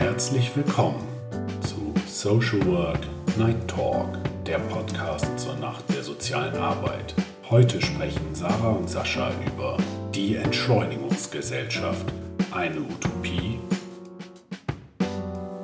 Herzlich 0.00 0.56
willkommen 0.56 1.06
zu 1.60 1.92
Social 2.06 2.64
Work 2.66 3.00
Night 3.36 3.68
Talk, 3.68 4.08
der 4.46 4.58
Podcast 4.58 5.38
zur 5.38 5.54
Nacht 5.56 5.84
der 5.94 6.02
sozialen 6.02 6.56
Arbeit. 6.56 7.14
Heute 7.50 7.82
sprechen 7.82 8.34
Sarah 8.34 8.70
und 8.70 8.88
Sascha 8.88 9.30
über 9.46 9.76
die 10.14 10.36
Entschleunigungsgesellschaft, 10.36 12.10
eine 12.50 12.80
Utopie. 12.80 13.58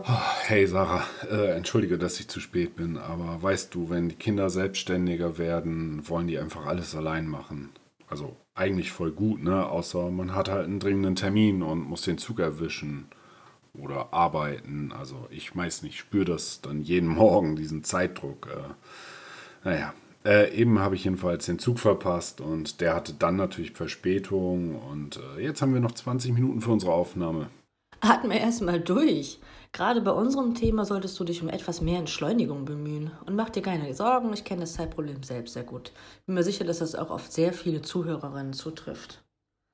Hey 0.04 0.66
Sarah, 0.66 1.04
äh, 1.30 1.56
entschuldige, 1.56 1.96
dass 1.96 2.20
ich 2.20 2.28
zu 2.28 2.38
spät 2.38 2.76
bin, 2.76 2.98
aber 2.98 3.42
weißt 3.42 3.74
du, 3.74 3.88
wenn 3.88 4.10
die 4.10 4.16
Kinder 4.16 4.50
selbstständiger 4.50 5.38
werden, 5.38 6.06
wollen 6.10 6.26
die 6.26 6.38
einfach 6.38 6.66
alles 6.66 6.94
allein 6.94 7.26
machen. 7.26 7.70
Also 8.06 8.36
eigentlich 8.54 8.92
voll 8.92 9.12
gut, 9.12 9.42
ne? 9.42 9.66
Außer 9.66 10.10
man 10.10 10.34
hat 10.34 10.50
halt 10.50 10.66
einen 10.66 10.78
dringenden 10.78 11.16
Termin 11.16 11.62
und 11.62 11.88
muss 11.88 12.02
den 12.02 12.18
Zug 12.18 12.38
erwischen 12.38 13.08
oder 13.82 14.12
arbeiten. 14.12 14.92
Also 14.92 15.26
ich 15.30 15.54
weiß 15.54 15.82
nicht, 15.82 15.98
spüre 15.98 16.24
das 16.24 16.60
dann 16.60 16.82
jeden 16.82 17.08
Morgen, 17.14 17.56
diesen 17.56 17.84
Zeitdruck. 17.84 18.48
Äh, 18.48 19.68
naja, 19.68 19.94
äh, 20.24 20.52
eben 20.54 20.78
habe 20.80 20.96
ich 20.96 21.04
jedenfalls 21.04 21.46
den 21.46 21.58
Zug 21.58 21.78
verpasst 21.78 22.40
und 22.40 22.80
der 22.80 22.94
hatte 22.94 23.14
dann 23.14 23.36
natürlich 23.36 23.72
Verspätung 23.72 24.76
und 24.76 25.20
äh, 25.36 25.42
jetzt 25.42 25.62
haben 25.62 25.72
wir 25.72 25.80
noch 25.80 25.92
20 25.92 26.32
Minuten 26.32 26.60
für 26.60 26.72
unsere 26.72 26.92
Aufnahme. 26.92 27.48
Atme 28.00 28.38
erstmal 28.38 28.80
durch. 28.80 29.38
Gerade 29.72 30.00
bei 30.00 30.10
unserem 30.10 30.54
Thema 30.54 30.84
solltest 30.84 31.18
du 31.20 31.24
dich 31.24 31.42
um 31.42 31.48
etwas 31.48 31.80
mehr 31.80 31.98
Entschleunigung 31.98 32.64
bemühen. 32.64 33.10
Und 33.26 33.36
mach 33.36 33.50
dir 33.50 33.62
keine 33.62 33.92
Sorgen, 33.94 34.32
ich 34.32 34.44
kenne 34.44 34.62
das 34.62 34.74
Zeitproblem 34.74 35.22
selbst 35.22 35.54
sehr 35.54 35.64
gut. 35.64 35.92
Bin 36.24 36.34
mir 36.34 36.42
sicher, 36.42 36.64
dass 36.64 36.78
das 36.78 36.94
auch 36.94 37.10
auf 37.10 37.26
sehr 37.26 37.52
viele 37.52 37.82
Zuhörerinnen 37.82 38.52
zutrifft. 38.52 39.22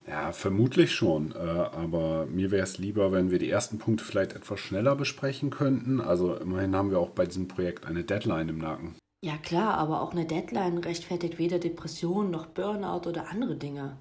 Ja, 0.07 0.33
vermutlich 0.33 0.93
schon. 0.93 1.33
Äh, 1.33 1.39
aber 1.39 2.27
mir 2.27 2.51
wäre 2.51 2.65
es 2.65 2.79
lieber, 2.79 3.13
wenn 3.13 3.31
wir 3.31 3.39
die 3.39 3.51
ersten 3.51 3.79
Punkte 3.79 4.05
vielleicht 4.05 4.35
etwas 4.35 4.61
schneller 4.61 4.97
besprechen 4.97 5.51
könnten. 5.51 6.01
Also 6.01 6.35
immerhin 6.35 6.75
haben 6.75 6.91
wir 6.91 6.99
auch 6.99 7.11
bei 7.11 7.27
diesem 7.27 7.49
Projekt 7.49 7.87
eine 7.87 8.05
Deadline 8.05 8.49
im 8.49 8.59
Nacken. 8.59 8.97
Ja 9.25 9.37
klar, 9.37 9.75
aber 9.75 10.03
auch 10.03 10.13
eine 10.13 10.27
Deadline 10.27 10.79
rechtfertigt 10.79 11.39
weder 11.39 11.61
Depression 11.61 12.31
noch 12.31 12.47
Burnout 12.47 13.09
oder 13.09 13.29
andere 13.31 13.57
Dinge. 13.57 13.99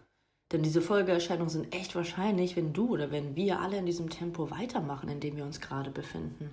Denn 0.51 0.63
diese 0.63 0.81
Folgeerscheinungen 0.81 1.49
sind 1.49 1.73
echt 1.73 1.95
wahrscheinlich, 1.95 2.55
wenn 2.55 2.73
du 2.73 2.89
oder 2.89 3.11
wenn 3.11 3.35
wir 3.35 3.59
alle 3.59 3.77
in 3.77 3.85
diesem 3.85 4.09
Tempo 4.09 4.49
weitermachen, 4.49 5.09
in 5.09 5.19
dem 5.19 5.37
wir 5.37 5.45
uns 5.45 5.61
gerade 5.61 5.91
befinden. 5.91 6.49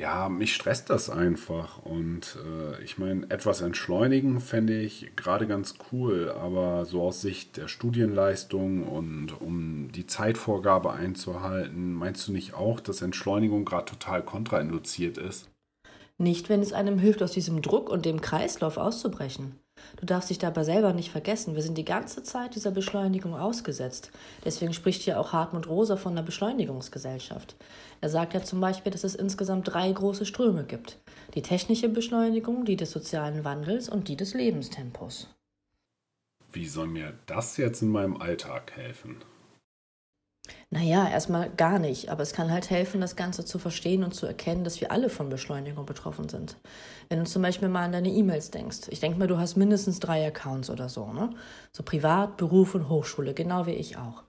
Ja, 0.00 0.30
mich 0.30 0.54
stresst 0.54 0.88
das 0.88 1.10
einfach. 1.10 1.76
Und 1.84 2.38
äh, 2.42 2.82
ich 2.82 2.96
meine, 2.96 3.26
etwas 3.28 3.60
entschleunigen 3.60 4.40
fände 4.40 4.80
ich 4.80 5.12
gerade 5.14 5.46
ganz 5.46 5.74
cool, 5.92 6.30
aber 6.30 6.86
so 6.86 7.02
aus 7.02 7.20
Sicht 7.20 7.58
der 7.58 7.68
Studienleistung 7.68 8.88
und 8.88 9.38
um 9.42 9.92
die 9.92 10.06
Zeitvorgabe 10.06 10.92
einzuhalten, 10.92 11.92
meinst 11.92 12.26
du 12.26 12.32
nicht 12.32 12.54
auch, 12.54 12.80
dass 12.80 13.02
Entschleunigung 13.02 13.66
gerade 13.66 13.84
total 13.84 14.22
kontrainduziert 14.22 15.18
ist? 15.18 15.50
Nicht, 16.16 16.48
wenn 16.48 16.62
es 16.62 16.72
einem 16.72 16.98
hilft, 16.98 17.22
aus 17.22 17.32
diesem 17.32 17.60
Druck 17.60 17.90
und 17.90 18.06
dem 18.06 18.22
Kreislauf 18.22 18.78
auszubrechen. 18.78 19.58
Du 19.96 20.06
darfst 20.06 20.30
dich 20.30 20.38
dabei 20.38 20.64
selber 20.64 20.92
nicht 20.92 21.10
vergessen. 21.10 21.54
Wir 21.54 21.62
sind 21.62 21.76
die 21.76 21.84
ganze 21.84 22.22
Zeit 22.22 22.54
dieser 22.54 22.70
Beschleunigung 22.70 23.34
ausgesetzt. 23.34 24.10
Deswegen 24.44 24.72
spricht 24.72 25.04
ja 25.06 25.18
auch 25.18 25.32
Hartmut 25.32 25.68
Rosa 25.68 25.96
von 25.96 26.14
der 26.14 26.22
Beschleunigungsgesellschaft. 26.22 27.56
Er 28.00 28.08
sagt 28.08 28.34
ja 28.34 28.42
zum 28.42 28.60
Beispiel, 28.60 28.92
dass 28.92 29.04
es 29.04 29.14
insgesamt 29.14 29.72
drei 29.72 29.92
große 29.92 30.26
Ströme 30.26 30.64
gibt. 30.64 30.98
Die 31.34 31.42
technische 31.42 31.88
Beschleunigung, 31.88 32.64
die 32.64 32.76
des 32.76 32.90
sozialen 32.90 33.44
Wandels 33.44 33.88
und 33.88 34.08
die 34.08 34.16
des 34.16 34.34
Lebenstempos. 34.34 35.28
Wie 36.52 36.66
soll 36.66 36.88
mir 36.88 37.12
das 37.26 37.56
jetzt 37.58 37.82
in 37.82 37.88
meinem 37.88 38.16
Alltag 38.16 38.72
helfen? 38.74 39.16
Naja, 40.72 41.08
erstmal 41.08 41.50
gar 41.50 41.80
nicht, 41.80 42.10
aber 42.10 42.22
es 42.22 42.32
kann 42.32 42.52
halt 42.52 42.70
helfen, 42.70 43.00
das 43.00 43.16
Ganze 43.16 43.44
zu 43.44 43.58
verstehen 43.58 44.04
und 44.04 44.14
zu 44.14 44.24
erkennen, 44.26 44.62
dass 44.62 44.80
wir 44.80 44.92
alle 44.92 45.10
von 45.10 45.28
Beschleunigung 45.28 45.84
betroffen 45.84 46.28
sind. 46.28 46.56
Wenn 47.08 47.18
du 47.18 47.24
zum 47.24 47.42
Beispiel 47.42 47.68
mal 47.68 47.84
an 47.84 47.92
deine 47.92 48.08
E-Mails 48.10 48.52
denkst, 48.52 48.82
ich 48.88 49.00
denke 49.00 49.18
mal, 49.18 49.26
du 49.26 49.36
hast 49.36 49.56
mindestens 49.56 49.98
drei 49.98 50.24
Accounts 50.24 50.70
oder 50.70 50.88
so, 50.88 51.12
ne? 51.12 51.30
So 51.72 51.82
Privat, 51.82 52.36
Beruf 52.36 52.76
und 52.76 52.88
Hochschule, 52.88 53.34
genau 53.34 53.66
wie 53.66 53.72
ich 53.72 53.96
auch. 53.96 54.22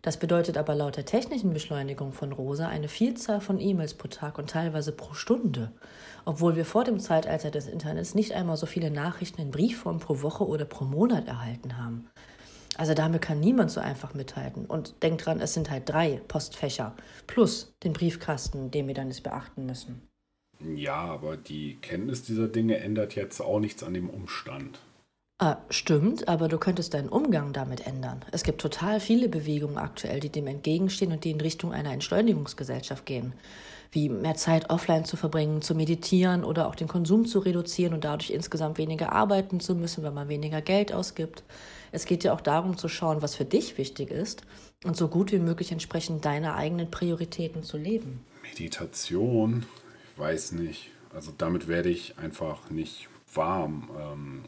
Das 0.00 0.16
bedeutet 0.16 0.56
aber 0.56 0.74
laut 0.74 0.96
der 0.96 1.04
technischen 1.04 1.52
Beschleunigung 1.52 2.12
von 2.12 2.32
Rosa 2.32 2.68
eine 2.68 2.88
Vielzahl 2.88 3.42
von 3.42 3.60
E-Mails 3.60 3.94
pro 3.94 4.08
Tag 4.08 4.38
und 4.38 4.48
teilweise 4.48 4.92
pro 4.92 5.12
Stunde, 5.12 5.72
obwohl 6.24 6.56
wir 6.56 6.64
vor 6.64 6.84
dem 6.84 7.00
Zeitalter 7.00 7.50
des 7.50 7.68
Internets 7.68 8.14
nicht 8.14 8.32
einmal 8.32 8.56
so 8.56 8.64
viele 8.66 8.90
Nachrichten 8.90 9.42
in 9.42 9.50
Briefform 9.50 9.98
pro 9.98 10.22
Woche 10.22 10.46
oder 10.46 10.64
pro 10.64 10.84
Monat 10.86 11.28
erhalten 11.28 11.76
haben. 11.76 12.08
Also 12.76 12.94
damit 12.94 13.22
kann 13.22 13.40
niemand 13.40 13.70
so 13.70 13.80
einfach 13.80 14.14
mithalten. 14.14 14.66
Und 14.66 15.02
denkt 15.02 15.26
dran, 15.26 15.40
es 15.40 15.54
sind 15.54 15.70
halt 15.70 15.88
drei 15.88 16.20
Postfächer 16.28 16.94
plus 17.26 17.74
den 17.82 17.92
Briefkasten, 17.92 18.70
den 18.70 18.86
wir 18.86 18.94
dann 18.94 19.08
jetzt 19.08 19.22
beachten 19.22 19.66
müssen. 19.66 20.02
Ja, 20.74 20.94
aber 20.94 21.36
die 21.36 21.76
Kenntnis 21.80 22.22
dieser 22.22 22.48
Dinge 22.48 22.78
ändert 22.78 23.14
jetzt 23.14 23.40
auch 23.40 23.58
nichts 23.58 23.82
an 23.82 23.94
dem 23.94 24.08
Umstand. 24.08 24.78
Ah, 25.42 25.58
stimmt, 25.70 26.28
aber 26.28 26.46
du 26.46 26.56
könntest 26.56 26.94
deinen 26.94 27.08
Umgang 27.08 27.52
damit 27.52 27.84
ändern. 27.84 28.24
Es 28.30 28.44
gibt 28.44 28.60
total 28.60 29.00
viele 29.00 29.28
Bewegungen 29.28 29.76
aktuell, 29.76 30.20
die 30.20 30.28
dem 30.28 30.46
entgegenstehen 30.46 31.10
und 31.10 31.24
die 31.24 31.32
in 31.32 31.40
Richtung 31.40 31.72
einer 31.72 31.92
Entschleunigungsgesellschaft 31.92 33.04
gehen. 33.06 33.32
Wie 33.90 34.08
mehr 34.08 34.36
Zeit 34.36 34.70
offline 34.70 35.04
zu 35.04 35.16
verbringen, 35.16 35.60
zu 35.60 35.74
meditieren 35.74 36.44
oder 36.44 36.68
auch 36.68 36.76
den 36.76 36.86
Konsum 36.86 37.26
zu 37.26 37.40
reduzieren 37.40 37.92
und 37.92 38.04
dadurch 38.04 38.30
insgesamt 38.30 38.78
weniger 38.78 39.10
arbeiten 39.10 39.58
zu 39.58 39.74
müssen, 39.74 40.04
weil 40.04 40.12
man 40.12 40.28
weniger 40.28 40.60
Geld 40.60 40.92
ausgibt. 40.92 41.42
Es 41.90 42.04
geht 42.04 42.22
ja 42.22 42.34
auch 42.34 42.40
darum 42.40 42.78
zu 42.78 42.86
schauen, 42.86 43.20
was 43.20 43.34
für 43.34 43.44
dich 43.44 43.78
wichtig 43.78 44.12
ist 44.12 44.42
und 44.84 44.96
so 44.96 45.08
gut 45.08 45.32
wie 45.32 45.40
möglich 45.40 45.72
entsprechend 45.72 46.24
deine 46.24 46.54
eigenen 46.54 46.88
Prioritäten 46.88 47.64
zu 47.64 47.78
leben. 47.78 48.24
Meditation, 48.44 49.66
ich 50.12 50.20
weiß 50.20 50.52
nicht. 50.52 50.92
Also 51.12 51.32
damit 51.36 51.66
werde 51.66 51.88
ich 51.88 52.16
einfach 52.16 52.70
nicht 52.70 53.08
warm. 53.34 53.90
Ähm, 53.98 54.44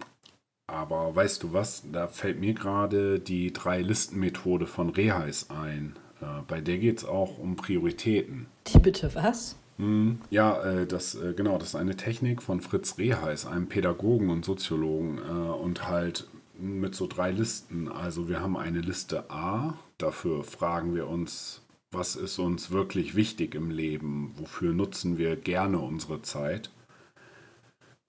aber 0.67 1.15
weißt 1.15 1.43
du 1.43 1.53
was, 1.53 1.85
da 1.91 2.09
fällt 2.09 2.41
mir 2.41 2.55
gerade 2.55 3.21
die 3.21 3.53
Drei-Listen-Methode 3.53 4.67
von 4.67 4.91
Reheis 4.91 5.51
ein. 5.51 5.95
Äh, 6.21 6.43
bei 6.47 6.61
der 6.61 6.79
geht 6.79 6.99
es 6.99 7.05
auch 7.05 7.39
um 7.39 7.57
Prioritäten. 7.57 8.47
Die 8.67 8.79
bitte 8.79 9.15
was? 9.15 9.57
Hm, 9.79 10.21
ja, 10.31 10.63
äh, 10.63 10.87
das, 10.87 11.15
äh, 11.17 11.35
genau, 11.35 11.59
das 11.59 11.69
ist 11.69 11.75
eine 11.75 11.97
Technik 11.97 12.43
von 12.43 12.61
Fritz 12.61 12.97
Reheis, 12.99 13.47
einem 13.47 13.69
Pädagogen 13.69 14.31
und 14.31 14.45
Soziologen. 14.45 15.19
und 15.19 15.89
halt 15.89 16.29
mit 16.59 16.95
so 16.95 17.07
drei 17.07 17.31
Listen. 17.31 17.89
Also 17.89 18.29
wir 18.29 18.41
haben 18.41 18.57
eine 18.57 18.81
Liste 18.81 19.31
A, 19.31 19.75
dafür 19.99 20.45
fragen 20.45 20.95
wir 20.95 21.09
uns, 21.09 21.63
was 21.91 22.17
ist 22.17 22.39
uns 22.39 22.71
wirklich 22.71 23.15
wichtig 23.15 23.55
im 23.55 23.71
Leben, 23.71 24.35
wofür 24.37 24.73
nutzen 24.73 25.19
wir 25.19 25.37
gerne 25.37 25.79
unsere 25.79 26.23
Zeit. 26.23 26.71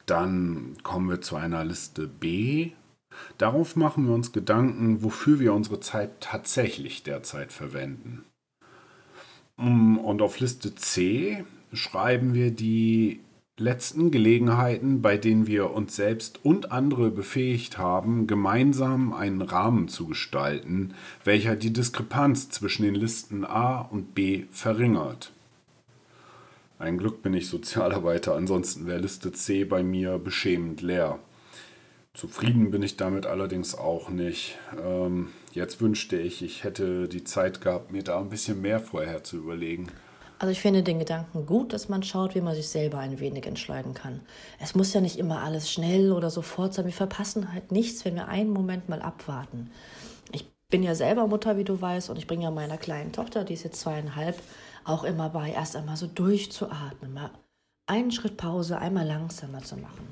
Dann 0.06 0.78
kommen 0.84 1.10
wir 1.10 1.22
zu 1.22 1.36
einer 1.36 1.64
Liste 1.64 2.08
B. 2.08 2.72
Darauf 3.38 3.76
machen 3.76 4.08
wir 4.08 4.14
uns 4.14 4.32
Gedanken, 4.32 5.04
wofür 5.04 5.40
wir 5.40 5.54
unsere 5.54 5.80
Zeit 5.80 6.22
tatsächlich 6.22 7.04
derzeit 7.04 7.52
verwenden. 7.52 8.26
Mm, 9.58 9.98
und 9.98 10.22
auf 10.22 10.40
Liste 10.40 10.76
C 10.76 11.44
schreiben 11.74 12.34
wir 12.34 12.52
die 12.52 13.22
letzten 13.58 14.12
Gelegenheiten, 14.12 15.02
bei 15.02 15.18
denen 15.18 15.48
wir 15.48 15.72
uns 15.72 15.96
selbst 15.96 16.44
und 16.44 16.72
andere 16.74 17.10
befähigt 17.10 17.78
haben, 17.78 18.28
gemeinsam 18.28 19.14
einen 19.14 19.42
Rahmen 19.42 19.88
zu 19.88 20.08
gestalten, 20.08 20.94
welcher 21.24 21.56
die 21.56 21.72
Diskrepanz 21.72 22.50
zwischen 22.50 22.84
den 22.84 22.96
Listen 22.96 23.46
A 23.46 23.80
und 23.80 24.14
B 24.14 24.44
verringert. 24.52 25.32
Ein 26.86 27.00
Glück 27.00 27.24
bin 27.24 27.34
ich 27.34 27.50
Sozialarbeiter, 27.50 28.36
ansonsten 28.36 28.86
wäre 28.86 29.00
Liste 29.00 29.32
C 29.32 29.64
bei 29.64 29.82
mir 29.82 30.20
beschämend 30.20 30.84
leer. 30.84 31.18
Zufrieden 32.14 32.70
bin 32.70 32.84
ich 32.84 32.96
damit 32.96 33.26
allerdings 33.26 33.76
auch 33.76 34.10
nicht. 34.10 34.60
Ähm, 34.80 35.30
jetzt 35.52 35.82
wünschte 35.82 36.16
ich, 36.16 36.44
ich 36.44 36.64
hätte 36.64 37.08
die 37.08 37.24
Zeit 37.24 37.60
gehabt, 37.60 37.92
mir 37.92 38.04
da 38.04 38.20
ein 38.20 38.30
bisschen 38.30 38.62
mehr 38.62 38.80
vorher 38.80 39.24
zu 39.24 39.38
überlegen. 39.38 39.88
Also 40.38 40.52
ich 40.52 40.62
finde 40.62 40.84
den 40.84 41.00
Gedanken 41.00 41.48
gut, 41.48 41.74
dass 41.74 41.90
man 41.90 42.04
schaut, 42.04 42.36
wie 42.36 42.42
man 42.42 42.54
sich 42.54 42.68
selber 42.68 43.00
ein 43.00 43.20
wenig 43.20 43.48
entscheiden 43.48 43.96
kann. 43.96 44.20
Es 44.60 44.76
muss 44.76 44.94
ja 44.94 45.02
nicht 45.02 45.18
immer 45.18 45.42
alles 45.42 45.72
schnell 45.72 46.12
oder 46.12 46.30
sofort 46.30 46.76
sein. 46.76 46.86
Wir 46.86 46.94
verpassen 46.94 47.52
halt 47.52 47.72
nichts, 47.72 48.06
wenn 48.06 48.14
wir 48.14 48.28
einen 48.28 48.52
Moment 48.52 48.90
mal 48.90 49.02
abwarten. 49.02 49.72
Ich 50.32 50.48
bin 50.70 50.84
ja 50.84 50.94
selber 50.94 51.26
Mutter, 51.26 51.58
wie 51.58 51.64
du 51.64 51.82
weißt, 51.82 52.12
und 52.12 52.18
ich 52.18 52.28
bringe 52.28 52.44
ja 52.44 52.52
meiner 52.52 52.78
kleinen 52.78 53.12
Tochter, 53.12 53.44
die 53.44 53.56
ist 53.56 53.64
jetzt 53.64 53.80
zweieinhalb, 53.80 54.40
auch 54.86 55.04
immer 55.04 55.30
bei, 55.30 55.52
erst 55.52 55.76
einmal 55.76 55.98
so 55.98 56.08
durchzuatmen, 56.08 57.14
mal 57.14 57.32
einen 57.88 58.12
Schritt 58.12 58.38
Pause 58.38 58.80
einmal 58.80 59.06
langsamer 59.06 59.62
zu 59.62 59.78
machen. 59.78 60.08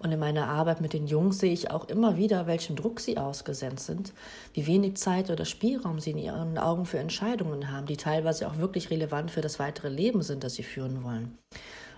Und 0.00 0.12
in 0.12 0.18
meiner 0.18 0.48
Arbeit 0.48 0.80
mit 0.80 0.92
den 0.92 1.06
Jungs 1.06 1.38
sehe 1.38 1.52
ich 1.52 1.70
auch 1.70 1.88
immer 1.88 2.16
wieder, 2.16 2.46
welchem 2.46 2.76
Druck 2.76 3.00
sie 3.00 3.16
ausgesetzt 3.16 3.86
sind, 3.86 4.12
wie 4.52 4.66
wenig 4.66 4.96
Zeit 4.96 5.30
oder 5.30 5.44
Spielraum 5.44 5.98
sie 5.98 6.10
in 6.10 6.18
ihren 6.18 6.58
Augen 6.58 6.84
für 6.84 6.98
Entscheidungen 6.98 7.70
haben, 7.70 7.86
die 7.86 7.96
teilweise 7.96 8.46
auch 8.48 8.58
wirklich 8.58 8.90
relevant 8.90 9.30
für 9.30 9.40
das 9.40 9.58
weitere 9.58 9.88
Leben 9.88 10.22
sind, 10.22 10.44
das 10.44 10.54
sie 10.54 10.62
führen 10.62 11.04
wollen. 11.04 11.38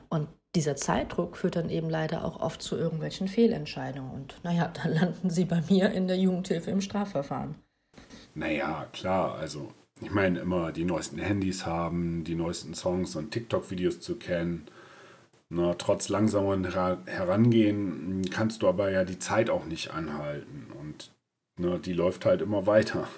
Und 0.09 0.29
dieser 0.55 0.77
Zeitdruck 0.77 1.37
führt 1.37 1.57
dann 1.57 1.69
eben 1.69 1.91
leider 1.91 2.25
auch 2.25 2.41
oft 2.41 2.63
zu 2.63 2.77
irgendwelchen 2.77 3.29
Fehlentscheidungen. 3.29 4.13
Und 4.13 4.37
naja, 4.45 4.73
dann 4.83 4.95
landen 4.95 5.31
sie 5.31 5.45
bei 5.45 5.63
mir 5.69 5.91
in 5.91 6.07
der 6.07 6.17
Jugendhilfe 6.17 6.71
im 6.71 6.81
Strafverfahren. 6.81 7.57
Naja, 8.35 8.87
klar, 8.93 9.35
also 9.35 9.73
ich 10.01 10.11
meine, 10.11 10.41
immer 10.41 10.73
die 10.73 10.85
neuesten 10.85 11.19
Handys 11.19 11.67
haben, 11.67 12.25
die 12.25 12.35
neuesten 12.35 12.75
Songs 12.75 13.17
und 13.17 13.31
TikTok-Videos 13.31 14.01
zu 14.01 14.17
kennen. 14.17 14.67
Na, 15.51 15.75
trotz 15.75 16.09
langsameren 16.09 16.65
Herangehen 17.07 18.23
kannst 18.31 18.63
du 18.63 18.69
aber 18.69 18.91
ja 18.91 19.05
die 19.05 19.19
Zeit 19.19 19.49
auch 19.49 19.65
nicht 19.65 19.93
anhalten 19.93 20.67
und 20.79 21.11
na, 21.59 21.79
die 21.79 21.95
läuft 21.95 22.27
halt 22.27 22.43
immer 22.43 22.67
weiter. 22.67 23.09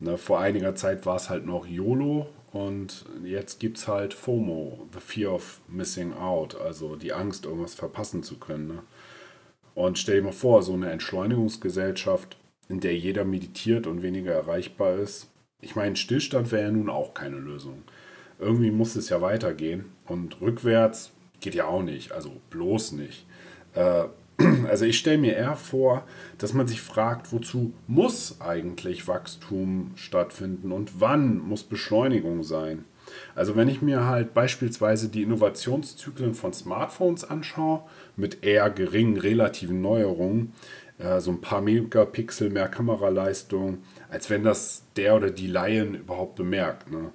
Na, 0.00 0.16
vor 0.16 0.40
einiger 0.40 0.74
Zeit 0.74 1.06
war 1.06 1.16
es 1.16 1.30
halt 1.30 1.46
noch 1.46 1.66
YOLO 1.66 2.26
und 2.52 3.04
jetzt 3.24 3.60
gibt 3.60 3.78
es 3.78 3.88
halt 3.88 4.12
FOMO, 4.12 4.88
the 4.92 5.00
fear 5.00 5.32
of 5.32 5.60
missing 5.68 6.12
out, 6.12 6.60
also 6.60 6.96
die 6.96 7.12
Angst, 7.12 7.46
irgendwas 7.46 7.74
verpassen 7.74 8.22
zu 8.22 8.36
können. 8.36 8.68
Ne? 8.68 8.82
Und 9.74 9.98
stell 9.98 10.16
dir 10.16 10.22
mal 10.22 10.32
vor, 10.32 10.62
so 10.62 10.74
eine 10.74 10.90
Entschleunigungsgesellschaft, 10.90 12.36
in 12.68 12.80
der 12.80 12.96
jeder 12.96 13.24
meditiert 13.24 13.86
und 13.86 14.02
weniger 14.02 14.32
erreichbar 14.32 14.94
ist. 14.94 15.28
Ich 15.64 15.76
meine, 15.76 15.96
Stillstand 15.96 16.52
wäre 16.52 16.64
ja 16.64 16.70
nun 16.70 16.88
auch 16.88 17.14
keine 17.14 17.38
Lösung. 17.38 17.82
Irgendwie 18.38 18.70
muss 18.70 18.96
es 18.96 19.08
ja 19.08 19.20
weitergehen 19.20 19.86
und 20.06 20.40
rückwärts 20.40 21.12
geht 21.40 21.54
ja 21.54 21.66
auch 21.66 21.82
nicht, 21.82 22.12
also 22.12 22.40
bloß 22.50 22.92
nicht. 22.92 23.26
Äh, 23.74 24.04
also 24.68 24.84
ich 24.84 24.98
stelle 24.98 25.18
mir 25.18 25.36
eher 25.36 25.56
vor, 25.56 26.04
dass 26.38 26.52
man 26.52 26.66
sich 26.66 26.80
fragt, 26.80 27.32
wozu 27.32 27.72
muss 27.86 28.40
eigentlich 28.40 29.06
Wachstum 29.08 29.92
stattfinden 29.94 30.72
und 30.72 31.00
wann 31.00 31.38
muss 31.38 31.62
Beschleunigung 31.62 32.42
sein. 32.42 32.84
Also 33.34 33.54
wenn 33.54 33.68
ich 33.68 33.82
mir 33.82 34.06
halt 34.06 34.34
beispielsweise 34.34 35.08
die 35.08 35.22
Innovationszyklen 35.22 36.34
von 36.34 36.52
Smartphones 36.52 37.24
anschaue, 37.24 37.82
mit 38.16 38.44
eher 38.44 38.70
geringen 38.70 39.18
relativen 39.18 39.80
Neuerungen, 39.80 40.52
so 41.20 41.30
ein 41.30 41.40
paar 41.40 41.60
Megapixel 41.60 42.50
mehr 42.50 42.68
Kameraleistung, 42.68 43.78
als 44.08 44.30
wenn 44.30 44.44
das 44.44 44.84
der 44.96 45.16
oder 45.16 45.30
die 45.30 45.48
Laien 45.48 45.94
überhaupt 45.94 46.36
bemerkt. 46.36 46.90
Ne? 46.90 47.12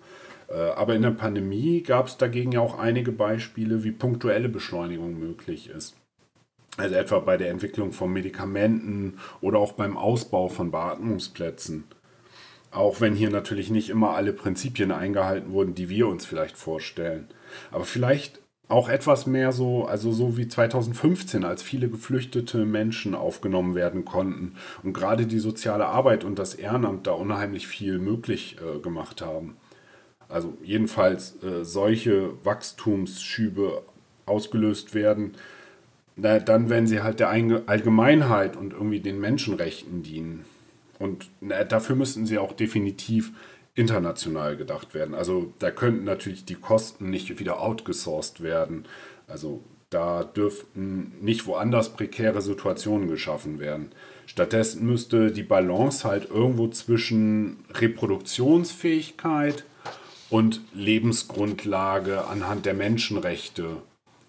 Äh, 0.50 0.54
aber 0.54 0.96
in 0.96 1.02
der 1.02 1.12
Pandemie 1.12 1.82
gab 1.84 2.08
es 2.08 2.18
dagegen 2.18 2.52
ja 2.52 2.60
auch 2.60 2.78
einige 2.78 3.12
Beispiele, 3.12 3.84
wie 3.84 3.92
punktuelle 3.92 4.50
Beschleunigung 4.50 5.20
möglich 5.20 5.70
ist. 5.70 5.96
Also 6.78 6.96
etwa 6.96 7.20
bei 7.20 7.38
der 7.38 7.50
Entwicklung 7.50 7.92
von 7.92 8.12
Medikamenten 8.12 9.20
oder 9.42 9.60
auch 9.60 9.74
beim 9.74 9.98
Ausbau 9.98 10.48
von 10.50 10.72
Beatmungsplätzen. 10.72 11.86
Auch 12.72 13.02
wenn 13.02 13.16
hier 13.16 13.32
natürlich 13.32 13.70
nicht 13.70 13.90
immer 13.90 14.12
alle 14.12 14.32
Prinzipien 14.32 14.92
eingehalten 14.92 15.52
wurden, 15.52 15.74
die 15.74 15.90
wir 15.90 16.08
uns 16.08 16.26
vielleicht 16.26 16.56
vorstellen. 16.56 17.28
Aber 17.72 17.84
vielleicht 17.84 18.40
auch 18.70 18.88
etwas 18.88 19.26
mehr 19.26 19.52
so, 19.52 19.86
also 19.86 20.12
so 20.12 20.38
wie 20.38 20.48
2015, 20.48 21.44
als 21.44 21.64
viele 21.64 21.90
geflüchtete 21.90 22.66
Menschen 22.66 23.16
aufgenommen 23.16 23.76
werden 23.76 24.06
konnten 24.06 24.54
und 24.84 24.94
gerade 24.94 25.26
die 25.26 25.40
soziale 25.40 25.88
Arbeit 25.88 26.24
und 26.24 26.38
das 26.38 26.54
Ehrenamt 26.54 27.08
da 27.08 27.12
unheimlich 27.12 27.68
viel 27.68 27.98
möglich 27.98 28.58
äh, 28.62 28.80
gemacht 28.80 29.22
haben. 29.22 29.58
Also 30.30 30.56
jedenfalls 30.64 31.44
äh, 31.44 31.66
solche 31.66 32.34
Wachstumsschübe 32.44 33.82
ausgelöst 34.28 34.94
werden, 34.94 35.34
na, 36.16 36.40
dann 36.40 36.70
wenn 36.70 36.86
sie 36.86 37.02
halt 37.02 37.20
der 37.20 37.30
Allgemeinheit 37.30 38.56
und 38.56 38.74
irgendwie 38.74 39.00
den 39.00 39.20
Menschenrechten 39.20 40.04
dienen. 40.04 40.46
Und 41.00 41.30
na, 41.42 41.64
dafür 41.64 41.96
müssten 41.96 42.28
sie 42.28 42.38
auch 42.38 42.54
definitiv 42.54 43.32
international 43.80 44.58
gedacht 44.58 44.94
werden. 44.94 45.16
Also 45.16 45.54
da 45.60 45.72
könnten 45.72 46.04
natürlich 46.04 46.44
die 46.44 46.56
Kosten 46.56 47.10
nicht 47.10 47.40
wieder 47.40 47.62
outgesourced 47.62 48.44
werden. 48.44 48.86
Also 49.26 49.64
da 49.90 50.24
dürften 50.26 51.14
nicht 51.22 51.48
woanders 51.48 51.94
prekäre 51.94 52.42
Situationen 52.42 53.08
geschaffen 53.08 53.60
werden. 53.60 53.94
Stattdessen 54.26 54.86
müsste 54.86 55.32
die 55.32 55.44
Balance 55.44 56.08
halt 56.08 56.30
irgendwo 56.30 56.68
zwischen 56.68 57.64
Reproduktionsfähigkeit 57.74 59.64
und 60.30 60.62
Lebensgrundlage 60.74 62.28
anhand 62.28 62.66
der 62.66 62.74
Menschenrechte 62.74 63.78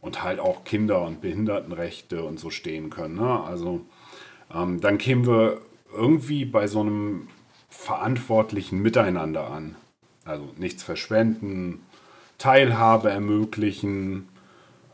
und 0.00 0.22
halt 0.22 0.38
auch 0.38 0.62
Kinder- 0.62 1.04
und 1.04 1.20
Behindertenrechte 1.20 2.22
und 2.22 2.38
so 2.38 2.50
stehen 2.50 2.88
können. 2.88 3.16
Ne? 3.16 3.42
Also 3.42 3.80
ähm, 4.54 4.80
dann 4.80 4.96
kämen 4.96 5.26
wir 5.26 5.60
irgendwie 5.92 6.44
bei 6.44 6.68
so 6.68 6.80
einem 6.80 7.26
verantwortlichen 7.70 8.80
Miteinander 8.80 9.50
an. 9.50 9.76
Also 10.24 10.52
nichts 10.58 10.82
verschwenden, 10.82 11.80
Teilhabe 12.38 13.10
ermöglichen, 13.10 14.28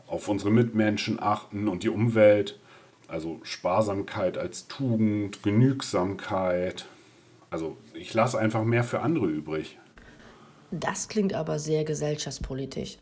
auf 0.07 0.29
unsere 0.29 0.51
Mitmenschen 0.51 1.21
achten 1.21 1.67
und 1.67 1.83
die 1.83 1.89
Umwelt. 1.89 2.59
Also 3.07 3.39
Sparsamkeit 3.43 4.37
als 4.37 4.67
Tugend, 4.67 5.43
Genügsamkeit. 5.43 6.85
Also 7.49 7.77
ich 7.93 8.13
lasse 8.13 8.37
einfach 8.39 8.63
mehr 8.63 8.83
für 8.83 9.01
andere 9.01 9.27
übrig. 9.27 9.77
Das 10.71 11.07
klingt 11.07 11.33
aber 11.33 11.59
sehr 11.59 11.85
gesellschaftspolitisch. 11.85 12.97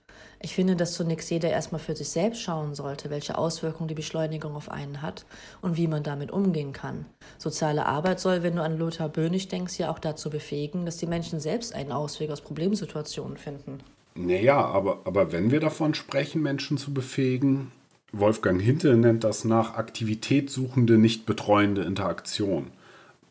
Ich 0.46 0.54
finde, 0.54 0.76
dass 0.76 0.94
zunächst 0.94 1.32
jeder 1.32 1.50
erstmal 1.50 1.82
für 1.82 1.96
sich 1.96 2.10
selbst 2.10 2.40
schauen 2.40 2.76
sollte, 2.76 3.10
welche 3.10 3.36
Auswirkungen 3.36 3.88
die 3.88 3.96
Beschleunigung 3.96 4.56
auf 4.56 4.70
einen 4.70 5.02
hat 5.02 5.26
und 5.64 5.76
wie 5.76 5.88
man 5.88 6.04
damit 6.04 6.30
umgehen 6.30 6.72
kann. 6.72 7.08
Soziale 7.40 7.88
Arbeit 7.88 8.20
soll, 8.20 8.44
wenn 8.44 8.56
du 8.56 8.62
an 8.62 8.78
Lothar 8.78 9.10
Bönig 9.10 9.48
denkst, 9.48 9.80
ja 9.80 9.90
auch 9.90 9.98
dazu 9.98 10.30
befähigen, 10.30 10.86
dass 10.86 10.98
die 10.98 11.08
Menschen 11.08 11.40
selbst 11.40 11.74
einen 11.74 11.92
Ausweg 11.92 12.30
aus 12.30 12.42
Problemsituationen 12.42 13.38
finden. 13.38 13.80
Naja, 14.14 14.64
aber, 14.64 15.00
aber 15.06 15.32
wenn 15.32 15.50
wir 15.50 15.62
davon 15.62 15.96
sprechen, 15.96 16.44
Menschen 16.44 16.78
zu 16.78 16.94
befähigen, 16.94 17.72
Wolfgang 18.12 18.62
Hintel 18.62 18.98
nennt 18.98 19.24
das 19.24 19.46
nach 19.46 19.74
Aktivität 19.74 20.52
suchende, 20.52 21.00
nicht 21.00 21.26
betreuende 21.26 21.82
Interaktion 21.82 22.68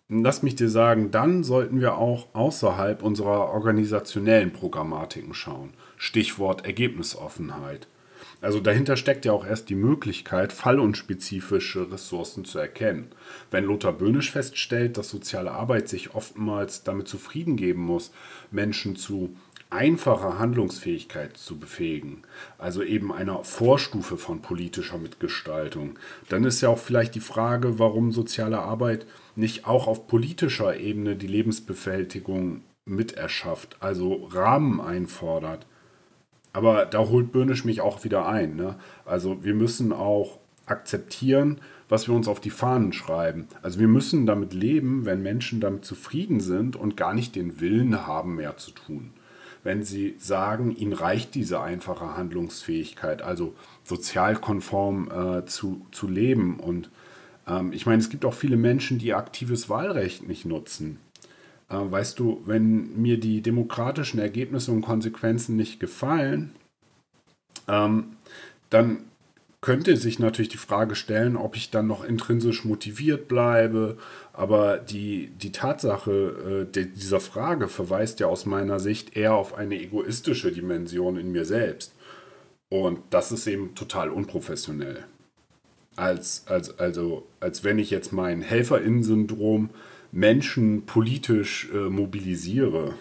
lass 0.09 0.43
mich 0.43 0.55
dir 0.55 0.69
sagen, 0.69 1.11
dann 1.11 1.45
sollten 1.45 1.81
wir 1.81 1.97
auch 1.97 2.29
außerhalb 2.35 3.03
unserer 3.03 3.49
organisationellen 3.51 4.53
Programmatiken 4.53 5.35
schauen. 5.35 5.75
Stichwort 5.97 6.65
Ergebnisoffenheit. 6.67 7.89
Also 8.41 8.61
dahinter 8.61 8.97
steckt 8.97 9.25
ja 9.25 9.33
auch 9.33 9.47
erst 9.47 9.71
die 9.71 9.75
Möglichkeit, 9.75 10.53
fallunspezifische 10.53 11.91
Ressourcen 11.91 12.45
zu 12.45 12.59
erkennen. 12.59 13.09
Wenn 13.51 13.65
Lothar 13.65 13.93
Böhnisch 13.93 14.31
feststellt, 14.31 14.99
dass 14.99 15.09
soziale 15.09 15.53
Arbeit 15.53 15.89
sich 15.89 16.15
oftmals 16.15 16.83
damit 16.83 17.09
zufrieden 17.09 17.57
geben 17.57 17.83
muss, 17.83 18.13
Menschen 18.51 18.97
zu 18.97 19.35
einfacher 19.75 20.39
Handlungsfähigkeit 20.39 21.37
zu 21.37 21.59
befähigen, 21.59 22.23
also 22.59 22.83
eben 22.83 23.13
einer 23.13 23.43
Vorstufe 23.45 24.17
von 24.17 24.41
politischer 24.41 24.99
Mitgestaltung, 24.99 25.99
dann 26.29 26.45
ist 26.45 26.61
ja 26.61 26.69
auch 26.69 26.79
vielleicht 26.79 27.15
die 27.15 27.21
Frage, 27.21 27.79
warum 27.79 28.13
soziale 28.13 28.61
Arbeit 28.61 29.07
nicht 29.37 29.67
auch 29.67 29.89
auf 29.89 30.07
politischer 30.07 30.79
Ebene 30.79 31.17
die 31.17 31.27
Lebensbewältigung 31.27 32.63
miterschafft, 32.87 33.77
also 33.81 34.29
Rahmen 34.33 34.81
einfordert. 34.81 35.67
Aber 36.53 36.87
da 36.87 37.01
holt 37.01 37.33
Böhnisch 37.33 37.65
mich 37.65 37.81
auch 37.81 38.05
wieder 38.05 38.29
ein. 38.29 38.55
Ne? 38.55 38.77
Also 39.05 39.43
wir 39.43 39.55
müssen 39.55 39.93
auch 39.93 40.39
akzeptieren, 40.67 41.61
was 41.89 42.09
wir 42.09 42.15
uns 42.15 42.29
auf 42.29 42.41
die 42.41 42.51
Fahnen 42.51 42.93
schreiben. 42.93 43.49
Also 43.61 43.81
wir 43.81 43.89
müssen 43.89 44.25
damit 44.25 44.55
leben, 44.55 45.05
wenn 45.05 45.23
Menschen 45.23 45.61
damit 45.61 45.85
zufrieden 45.85 46.41
sind 46.41 46.77
und 46.77 46.97
gar 46.97 47.13
nicht 47.13 47.35
den 47.35 47.61
Willen 47.61 48.07
haben, 48.07 48.37
mehr 48.37 48.57
zu 48.57 48.71
tun. 48.71 49.11
Wenn 49.65 49.83
sie 49.83 50.15
sagen, 50.19 50.77
ihnen 50.77 50.93
reicht 50.93 51.35
diese 51.35 51.61
einfache 51.61 52.17
Handlungsfähigkeit, 52.17 53.23
also 53.23 53.55
sozialkonform 53.83 55.11
äh, 55.11 55.47
zu, 55.47 55.87
zu 55.91 56.07
leben 56.07 56.61
und 56.61 56.91
ähm, 57.47 57.73
ich 57.73 57.87
meine, 57.87 58.01
es 58.01 58.11
gibt 58.11 58.25
auch 58.25 58.35
viele 58.35 58.57
Menschen, 58.57 58.99
die 58.99 59.15
aktives 59.15 59.69
Wahlrecht 59.69 60.27
nicht 60.29 60.45
nutzen. 60.45 60.99
Äh, 61.69 61.77
weißt 61.77 62.19
du, 62.19 62.43
wenn 62.47 63.01
mir 63.01 63.19
die 63.19 63.41
demokratischen 63.41 64.19
Ergebnisse 64.19 64.71
und 64.73 64.83
Konsequenzen 64.83 65.57
nicht 65.57 65.81
gefallen, 65.81 66.55
ähm, 67.69 68.17
dann 68.71 68.99
könnte 69.65 69.97
sich 69.97 70.19
natürlich 70.19 70.51
die 70.51 70.59
Frage 70.59 70.95
stellen, 70.95 71.39
ob 71.39 71.57
ich 71.57 71.71
dann 71.71 71.87
noch 71.87 72.05
intrinsisch 72.05 72.67
motiviert 72.67 73.29
bleibe. 73.29 73.97
Aber 74.35 74.77
die, 74.77 75.29
die 75.41 75.53
Tatsache 75.53 76.67
äh, 76.71 76.85
dieser 76.85 77.19
Frage 77.19 77.69
verweist 77.69 78.21
ja 78.21 78.27
aus 78.27 78.45
meiner 78.45 78.79
Sicht 78.79 79.17
eher 79.17 79.33
auf 79.33 79.55
eine 79.55 79.81
egoistische 79.81 80.53
Dimension 80.53 81.17
in 81.17 81.33
mir 81.33 81.47
selbst. 81.47 81.95
Und 82.69 83.01
das 83.09 83.33
ist 83.33 83.47
eben 83.47 83.75
total 83.75 84.11
unprofessionell 84.11 85.05
als, 85.97 86.45
als, 86.47 86.79
also, 86.79 87.27
als 87.41 87.65
wenn 87.65 87.79
ich 87.79 87.89
jetzt 87.89 88.13
mein 88.13 88.43
Helferinnen-Syndrom 88.43 89.71
Menschen 90.13 90.85
politisch 90.85 91.71
äh, 91.73 91.89
mobilisiere. 91.89 92.93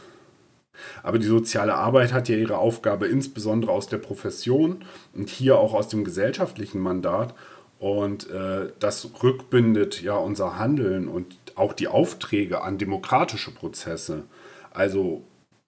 Aber 1.01 1.20
die 1.20 1.27
soziale 1.27 1.75
Arbeit 1.75 2.13
hat 2.13 2.30
ja 2.30 2.36
ihre 2.36 2.58
Aufgabe 2.58 3.08
insbesondere 3.08 3.72
aus 3.72 3.88
der 3.88 3.98
Profession 3.98 4.84
und 5.13 5.30
hier 5.30 5.58
auch 5.58 5.74
aus 5.74 5.88
dem 5.88 6.03
gesellschaftlichen 6.03 6.80
Mandat. 6.80 7.34
Und 7.80 8.30
äh, 8.30 8.72
das 8.80 9.10
rückbindet 9.22 10.01
ja 10.01 10.15
unser 10.15 10.58
Handeln 10.58 11.08
und 11.08 11.36
auch 11.56 11.74
die 11.74 11.88
Aufträge 11.88 12.62
an 12.62 12.77
demokratische 12.77 13.51
Prozesse. 13.51 14.24
Also 14.72 15.24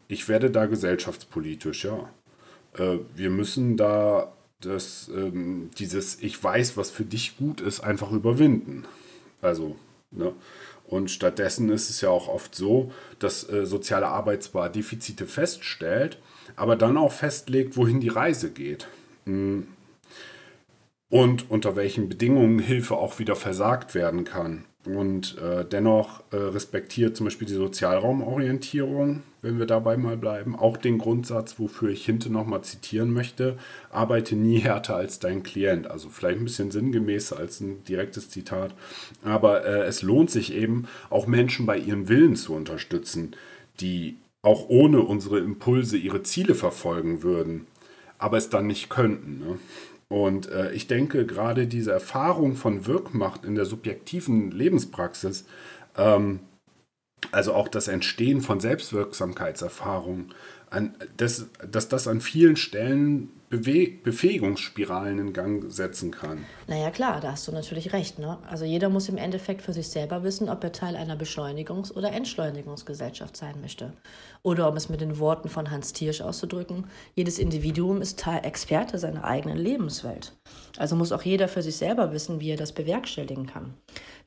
ich 0.07 0.29
werde 0.29 0.49
da 0.49 0.65
gesellschaftspolitisch, 0.65 1.85
ja. 1.85 2.09
Äh, 2.77 2.99
wir 3.15 3.29
müssen 3.29 3.75
da 3.75 4.31
dass 4.61 5.09
ähm, 5.13 5.69
dieses 5.77 6.21
Ich 6.21 6.41
weiß, 6.41 6.77
was 6.77 6.89
für 6.89 7.05
dich 7.05 7.37
gut 7.37 7.61
ist, 7.61 7.81
einfach 7.81 8.11
überwinden. 8.11 8.85
Also, 9.41 9.75
ne? 10.17 10.33
Und 10.87 11.09
stattdessen 11.09 11.69
ist 11.69 11.89
es 11.89 12.01
ja 12.01 12.09
auch 12.09 12.27
oft 12.27 12.53
so, 12.53 12.91
dass 13.17 13.49
äh, 13.49 13.65
soziale 13.65 14.07
Arbeit 14.07 14.43
zwar 14.43 14.69
Defizite 14.69 15.25
feststellt, 15.25 16.19
aber 16.55 16.75
dann 16.75 16.97
auch 16.97 17.11
festlegt, 17.11 17.75
wohin 17.75 17.99
die 17.99 18.09
Reise 18.09 18.51
geht. 18.51 18.87
Hm. 19.25 19.67
Und 21.09 21.49
unter 21.49 21.75
welchen 21.75 22.09
Bedingungen 22.09 22.59
Hilfe 22.59 22.97
auch 22.97 23.19
wieder 23.19 23.35
versagt 23.35 23.95
werden 23.95 24.25
kann. 24.25 24.65
Und 24.85 25.37
äh, 25.39 25.65
dennoch 25.65 26.21
äh, 26.31 26.35
respektiert 26.35 27.17
zum 27.17 27.25
Beispiel 27.25 27.47
die 27.47 27.55
Sozialraumorientierung, 27.55 29.23
wenn 29.41 29.57
wir 29.57 29.65
dabei 29.65 29.97
mal 29.97 30.15
bleiben, 30.15 30.55
auch 30.55 30.77
den 30.77 30.99
Grundsatz, 30.99 31.59
wofür 31.59 31.89
ich 31.89 32.05
hinten 32.05 32.33
nochmal 32.33 32.63
zitieren 32.63 33.11
möchte, 33.11 33.57
arbeite 33.89 34.35
nie 34.35 34.59
härter 34.59 34.95
als 34.95 35.19
dein 35.19 35.43
Klient. 35.43 35.89
Also 35.89 36.09
vielleicht 36.09 36.39
ein 36.39 36.45
bisschen 36.45 36.71
sinngemäßer 36.71 37.37
als 37.37 37.61
ein 37.61 37.83
direktes 37.83 38.29
Zitat. 38.29 38.75
Aber 39.23 39.65
äh, 39.65 39.85
es 39.85 40.03
lohnt 40.03 40.29
sich 40.29 40.53
eben, 40.53 40.87
auch 41.09 41.25
Menschen 41.25 41.65
bei 41.65 41.77
ihren 41.77 42.07
Willen 42.07 42.35
zu 42.35 42.53
unterstützen, 42.53 43.35
die 43.79 44.17
auch 44.43 44.69
ohne 44.69 45.01
unsere 45.01 45.39
Impulse 45.39 45.97
ihre 45.97 46.21
Ziele 46.21 46.53
verfolgen 46.53 47.23
würden, 47.23 47.65
aber 48.19 48.37
es 48.37 48.49
dann 48.49 48.67
nicht 48.67 48.89
könnten. 48.89 49.39
Ne? 49.39 49.59
Und 50.07 50.49
äh, 50.49 50.71
ich 50.71 50.87
denke, 50.87 51.25
gerade 51.25 51.67
diese 51.67 51.91
Erfahrung 51.91 52.55
von 52.55 52.85
Wirkmacht 52.85 53.43
in 53.43 53.55
der 53.55 53.65
subjektiven 53.65 54.51
Lebenspraxis, 54.51 55.45
ähm, 55.97 56.41
also 57.31 57.53
auch 57.53 57.67
das 57.67 57.87
Entstehen 57.87 58.41
von 58.41 58.59
Selbstwirksamkeitserfahrungen, 58.59 60.33
an, 60.69 60.95
das, 61.17 61.47
dass 61.69 61.89
das 61.89 62.07
an 62.07 62.21
vielen 62.21 62.55
Stellen 62.55 63.29
Bewe 63.49 63.91
Befähigungsspiralen 64.03 65.19
in 65.19 65.33
Gang 65.33 65.71
setzen 65.71 66.11
kann. 66.11 66.45
Naja, 66.67 66.89
klar, 66.89 67.21
da 67.21 67.31
hast 67.31 67.47
du 67.47 67.51
natürlich 67.51 67.93
recht. 67.93 68.17
Ne? 68.17 68.39
Also 68.49 68.65
jeder 68.65 68.89
muss 68.89 69.07
im 69.07 69.17
Endeffekt 69.17 69.61
für 69.61 69.73
sich 69.73 69.87
selber 69.89 70.23
wissen, 70.23 70.49
ob 70.49 70.63
er 70.63 70.71
Teil 70.71 70.95
einer 70.95 71.15
Beschleunigungs- 71.15 71.93
oder 71.93 72.11
Entschleunigungsgesellschaft 72.11 73.37
sein 73.37 73.61
möchte. 73.61 73.93
Oder 74.41 74.67
um 74.69 74.75
es 74.75 74.89
mit 74.89 75.01
den 75.01 75.19
Worten 75.19 75.49
von 75.49 75.69
Hans 75.69 75.93
Thiersch 75.93 76.21
auszudrücken, 76.21 76.85
jedes 77.13 77.37
Individuum 77.37 78.01
ist 78.01 78.19
Teil 78.19 78.43
Experte 78.43 78.97
seiner 78.97 79.23
eigenen 79.23 79.57
Lebenswelt. 79.57 80.33
Also 80.77 80.95
muss 80.95 81.11
auch 81.11 81.23
jeder 81.23 81.47
für 81.47 81.61
sich 81.61 81.77
selber 81.77 82.11
wissen, 82.11 82.39
wie 82.39 82.49
er 82.49 82.57
das 82.57 82.71
bewerkstelligen 82.71 83.45
kann. 83.45 83.73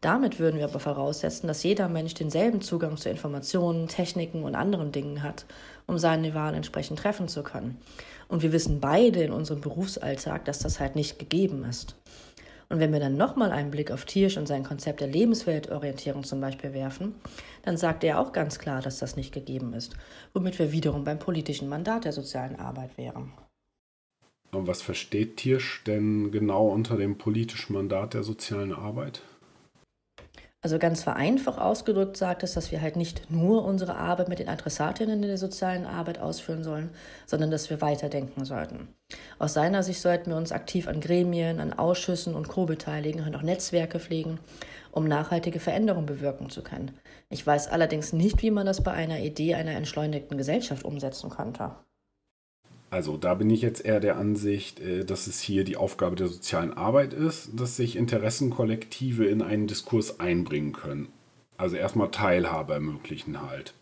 Damit 0.01 0.39
würden 0.39 0.59
wir 0.59 0.65
aber 0.65 0.79
voraussetzen, 0.79 1.49
dass 1.49 1.65
jeder 1.65 1.89
Mensch 1.89 2.15
denselben 2.15 2.61
Zugang 2.61 2.97
zu 2.97 3.11
Informationen, 3.11 3.89
Techniken 3.89 4.45
und 4.45 4.55
anderen 4.55 4.93
Dingen 4.93 5.23
hat, 5.25 5.45
um 5.87 5.99
seine 5.99 6.35
Wahl 6.35 6.55
entsprechend 6.55 7.01
treffen 7.01 7.27
zu 7.27 7.43
können. 7.43 7.79
Und 8.29 8.43
wir 8.43 8.53
wissen 8.53 8.79
beide 8.79 9.08
in 9.17 9.33
unserem 9.33 9.61
Berufsalltag, 9.61 10.45
dass 10.45 10.59
das 10.59 10.81
halt 10.81 10.97
nicht 10.97 11.19
gegeben 11.19 11.65
ist. 11.65 11.97
Und 12.69 12.81
wenn 12.81 12.93
wir 12.93 13.01
dann 13.01 13.17
nochmal 13.17 13.51
einen 13.51 13.71
Blick 13.71 13.91
auf 13.91 14.05
Tiersch 14.05 14.37
und 14.37 14.47
sein 14.47 14.63
Konzept 14.63 15.01
der 15.01 15.09
Lebensweltorientierung 15.09 16.25
zum 16.25 16.41
Beispiel 16.41 16.75
werfen, 16.75 17.15
dann 17.63 17.79
sagt 17.79 18.05
er 18.05 18.21
auch 18.21 18.33
ganz 18.33 18.59
klar, 18.59 18.83
dass 18.83 18.99
das 18.99 19.17
nicht 19.17 19.33
gegeben 19.33 19.73
ist, 19.73 19.97
womit 20.35 20.59
wir 20.59 20.71
wiederum 20.71 21.05
beim 21.05 21.19
politischen 21.19 21.69
Mandat 21.69 22.05
der 22.05 22.13
sozialen 22.13 22.57
Arbeit 22.57 22.99
wären. 22.99 23.33
Und 24.51 24.67
was 24.67 24.83
versteht 24.83 25.39
Tiersch 25.39 25.83
denn 25.87 26.31
genau 26.31 26.69
unter 26.69 26.97
dem 26.97 27.19
politischen 27.19 27.75
Mandat 27.75 28.15
der 28.15 28.23
sozialen 28.23 28.73
Arbeit? 28.73 29.23
Also 30.61 30.81
ganz 30.81 31.05
vereinfacht 31.05 31.61
ausgedrückt 31.61 32.17
sagt 32.17 32.43
es, 32.43 32.55
dass 32.55 32.73
wir 32.73 32.83
halt 32.83 32.97
nicht 32.97 33.31
nur 33.31 33.65
unsere 33.65 33.95
Arbeit 33.95 34.29
mit 34.29 34.41
den 34.41 34.49
Adressatinnen 34.49 35.23
in 35.23 35.29
der 35.29 35.39
sozialen 35.39 35.87
Arbeit 35.87 36.19
ausführen 36.19 36.65
sollen, 36.65 36.91
sondern 37.27 37.53
dass 37.53 37.71
wir 37.71 37.81
weiterdenken 37.81 38.45
sollten. 38.45 38.89
Aus 39.39 39.55
seiner 39.55 39.85
Sicht 39.85 40.01
sollten 40.01 40.31
wir 40.31 40.37
uns 40.37 40.51
aktiv 40.51 40.89
an 40.89 41.01
Gremien, 41.01 41.61
an 41.61 41.73
Ausschüssen 41.75 42.35
und 42.35 42.49
Co. 42.49 42.67
beteiligen 42.67 43.25
und 43.25 43.37
auch 43.37 43.43
Netzwerke 43.43 44.01
pflegen, 44.01 44.41
um 44.91 45.05
nachhaltige 45.05 45.61
Veränderungen 45.61 46.07
bewirken 46.07 46.51
zu 46.51 46.65
können. 46.65 46.91
Ich 47.29 47.47
weiß 47.47 47.69
allerdings 47.69 48.13
nicht, 48.13 48.43
wie 48.43 48.51
man 48.51 48.67
das 48.67 48.83
bei 48.83 48.93
einer 48.93 49.21
Idee 49.21 49.55
einer 49.55 49.77
entschleunigten 49.77 50.37
Gesellschaft 50.37 50.85
umsetzen 50.85 51.31
könnte. 51.31 51.77
Also 52.91 53.17
da 53.17 53.35
bin 53.35 53.51
ich 53.51 53.61
jetzt 53.61 53.85
eher 53.85 54.01
der 54.01 54.17
Ansicht, 54.17 54.81
äh, 54.81 55.05
dass 55.05 55.27
es 55.27 55.41
hier 55.41 55.65
die 55.65 55.77
Aufgabe 55.77 56.17
der 56.17 56.29
sozialen 56.29 56.73
Arbeit 56.73 57.13
ist, 57.13 57.51
dass 57.55 57.77
sich 57.77 57.97
Interessenkollektive 57.97 59.27
in 59.27 59.43
einen 59.43 59.67
Diskurs 59.67 60.21
einbringen 60.21 60.73
können. 60.73 61.09
Also 61.57 61.77
erstmal 61.77 62.11
Teilhabe 62.11 62.75
ermöglichen 62.75 63.43
halt. 63.43 63.75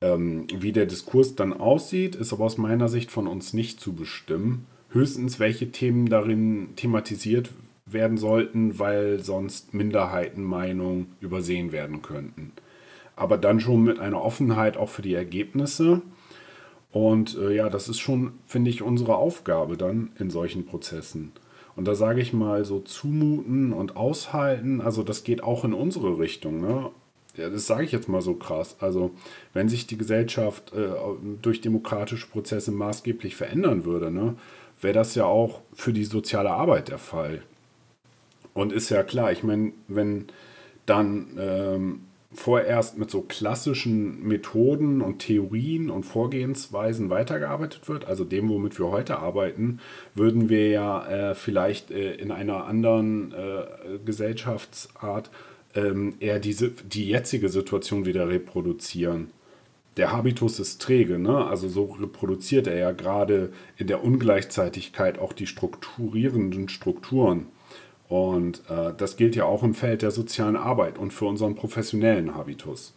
Ähm, 0.00 0.46
wie 0.52 0.72
der 0.72 0.86
Diskurs 0.86 1.34
dann 1.34 1.52
aussieht, 1.52 2.16
ist 2.16 2.32
aber 2.32 2.44
aus 2.44 2.58
meiner 2.58 2.88
Sicht 2.88 3.10
von 3.10 3.26
uns 3.26 3.54
nicht 3.54 3.80
zu 3.80 3.94
bestimmen. 3.94 4.66
Höchstens, 4.90 5.40
welche 5.40 5.70
Themen 5.70 6.08
darin 6.08 6.70
thematisiert 6.76 7.50
werden 7.86 8.18
sollten, 8.18 8.78
weil 8.78 9.22
sonst 9.22 9.74
Minderheitenmeinungen 9.74 11.12
übersehen 11.20 11.72
werden 11.72 12.02
könnten. 12.02 12.52
Aber 13.16 13.38
dann 13.38 13.60
schon 13.60 13.82
mit 13.84 13.98
einer 13.98 14.22
Offenheit 14.22 14.76
auch 14.76 14.88
für 14.88 15.02
die 15.02 15.14
Ergebnisse 15.14 16.02
und 16.94 17.36
äh, 17.38 17.52
ja, 17.52 17.68
das 17.70 17.88
ist 17.88 17.98
schon, 17.98 18.34
finde 18.46 18.70
ich, 18.70 18.80
unsere 18.80 19.16
Aufgabe 19.16 19.76
dann 19.76 20.12
in 20.20 20.30
solchen 20.30 20.64
Prozessen. 20.64 21.32
Und 21.74 21.88
da 21.88 21.96
sage 21.96 22.20
ich 22.20 22.32
mal 22.32 22.64
so 22.64 22.78
zumuten 22.78 23.72
und 23.72 23.96
aushalten, 23.96 24.80
also 24.80 25.02
das 25.02 25.24
geht 25.24 25.42
auch 25.42 25.64
in 25.64 25.74
unsere 25.74 26.20
Richtung. 26.20 26.60
Ne? 26.60 26.90
Ja, 27.36 27.50
das 27.50 27.66
sage 27.66 27.82
ich 27.82 27.90
jetzt 27.90 28.08
mal 28.08 28.22
so 28.22 28.34
krass. 28.34 28.76
Also 28.78 29.10
wenn 29.52 29.68
sich 29.68 29.88
die 29.88 29.98
Gesellschaft 29.98 30.72
äh, 30.72 30.86
durch 31.42 31.60
demokratische 31.60 32.28
Prozesse 32.28 32.70
maßgeblich 32.70 33.34
verändern 33.34 33.84
würde, 33.84 34.12
ne, 34.12 34.36
wäre 34.80 34.94
das 34.94 35.16
ja 35.16 35.24
auch 35.24 35.62
für 35.72 35.92
die 35.92 36.04
soziale 36.04 36.52
Arbeit 36.52 36.90
der 36.90 36.98
Fall. 36.98 37.42
Und 38.52 38.72
ist 38.72 38.90
ja 38.90 39.02
klar, 39.02 39.32
ich 39.32 39.42
meine, 39.42 39.72
wenn 39.88 40.26
dann 40.86 41.26
ähm, 41.40 42.00
vorerst 42.34 42.98
mit 42.98 43.10
so 43.10 43.22
klassischen 43.22 44.22
Methoden 44.22 45.00
und 45.00 45.20
Theorien 45.20 45.90
und 45.90 46.04
Vorgehensweisen 46.04 47.10
weitergearbeitet 47.10 47.88
wird, 47.88 48.06
also 48.06 48.24
dem, 48.24 48.48
womit 48.48 48.78
wir 48.78 48.90
heute 48.90 49.18
arbeiten, 49.18 49.80
würden 50.14 50.48
wir 50.48 50.68
ja 50.68 51.06
äh, 51.06 51.34
vielleicht 51.34 51.90
äh, 51.90 52.14
in 52.14 52.30
einer 52.30 52.66
anderen 52.66 53.32
äh, 53.32 53.98
Gesellschaftsart 54.04 55.30
ähm, 55.74 56.14
eher 56.20 56.38
diese, 56.38 56.70
die 56.70 57.08
jetzige 57.08 57.48
Situation 57.48 58.06
wieder 58.06 58.28
reproduzieren. 58.28 59.30
Der 59.96 60.10
Habitus 60.10 60.58
ist 60.58 60.82
träge, 60.82 61.18
ne? 61.18 61.46
also 61.46 61.68
so 61.68 61.84
reproduziert 62.00 62.66
er 62.66 62.76
ja 62.76 62.92
gerade 62.92 63.52
in 63.76 63.86
der 63.86 64.02
Ungleichzeitigkeit 64.02 65.18
auch 65.18 65.32
die 65.32 65.46
strukturierenden 65.46 66.68
Strukturen. 66.68 67.46
Und 68.14 68.62
äh, 68.70 68.92
das 68.96 69.16
gilt 69.16 69.34
ja 69.34 69.44
auch 69.44 69.64
im 69.64 69.74
Feld 69.74 70.02
der 70.02 70.12
sozialen 70.12 70.54
Arbeit 70.54 70.98
und 70.98 71.12
für 71.12 71.24
unseren 71.24 71.56
professionellen 71.56 72.36
Habitus. 72.36 72.94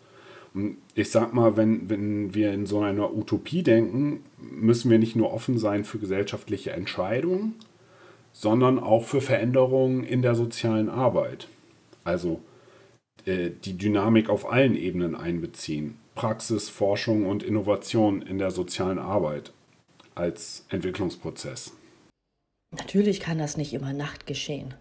Und 0.54 0.78
ich 0.94 1.10
sag 1.10 1.34
mal, 1.34 1.58
wenn, 1.58 1.90
wenn 1.90 2.36
wir 2.36 2.54
in 2.54 2.68
so 2.68 2.82
einer 2.82 3.12
Utopie 3.12 3.64
denken, 3.64 4.24
müssen 4.38 4.92
wir 4.92 5.00
nicht 5.00 5.16
nur 5.16 5.34
offen 5.34 5.58
sein 5.58 5.86
für 5.86 5.98
gesellschaftliche 5.98 6.70
Entscheidungen, 6.70 7.56
sondern 8.32 8.78
auch 8.78 9.06
für 9.06 9.20
Veränderungen 9.20 10.04
in 10.04 10.22
der 10.22 10.36
sozialen 10.36 10.88
Arbeit. 10.88 11.48
Also 12.04 12.40
äh, 13.26 13.50
die 13.66 13.76
Dynamik 13.76 14.30
auf 14.30 14.52
allen 14.52 14.76
Ebenen 14.76 15.16
einbeziehen. 15.16 15.98
Praxis, 16.14 16.70
Forschung 16.70 17.26
und 17.26 17.42
Innovation 17.42 18.22
in 18.22 18.38
der 18.38 18.52
sozialen 18.52 19.00
Arbeit 19.00 19.52
als 20.14 20.68
Entwicklungsprozess. 20.70 21.74
Natürlich 22.78 23.20
kann 23.20 23.40
das 23.40 23.58
nicht 23.58 23.74
immer 23.74 23.94
Nacht 23.94 24.28
geschehen 24.28 24.76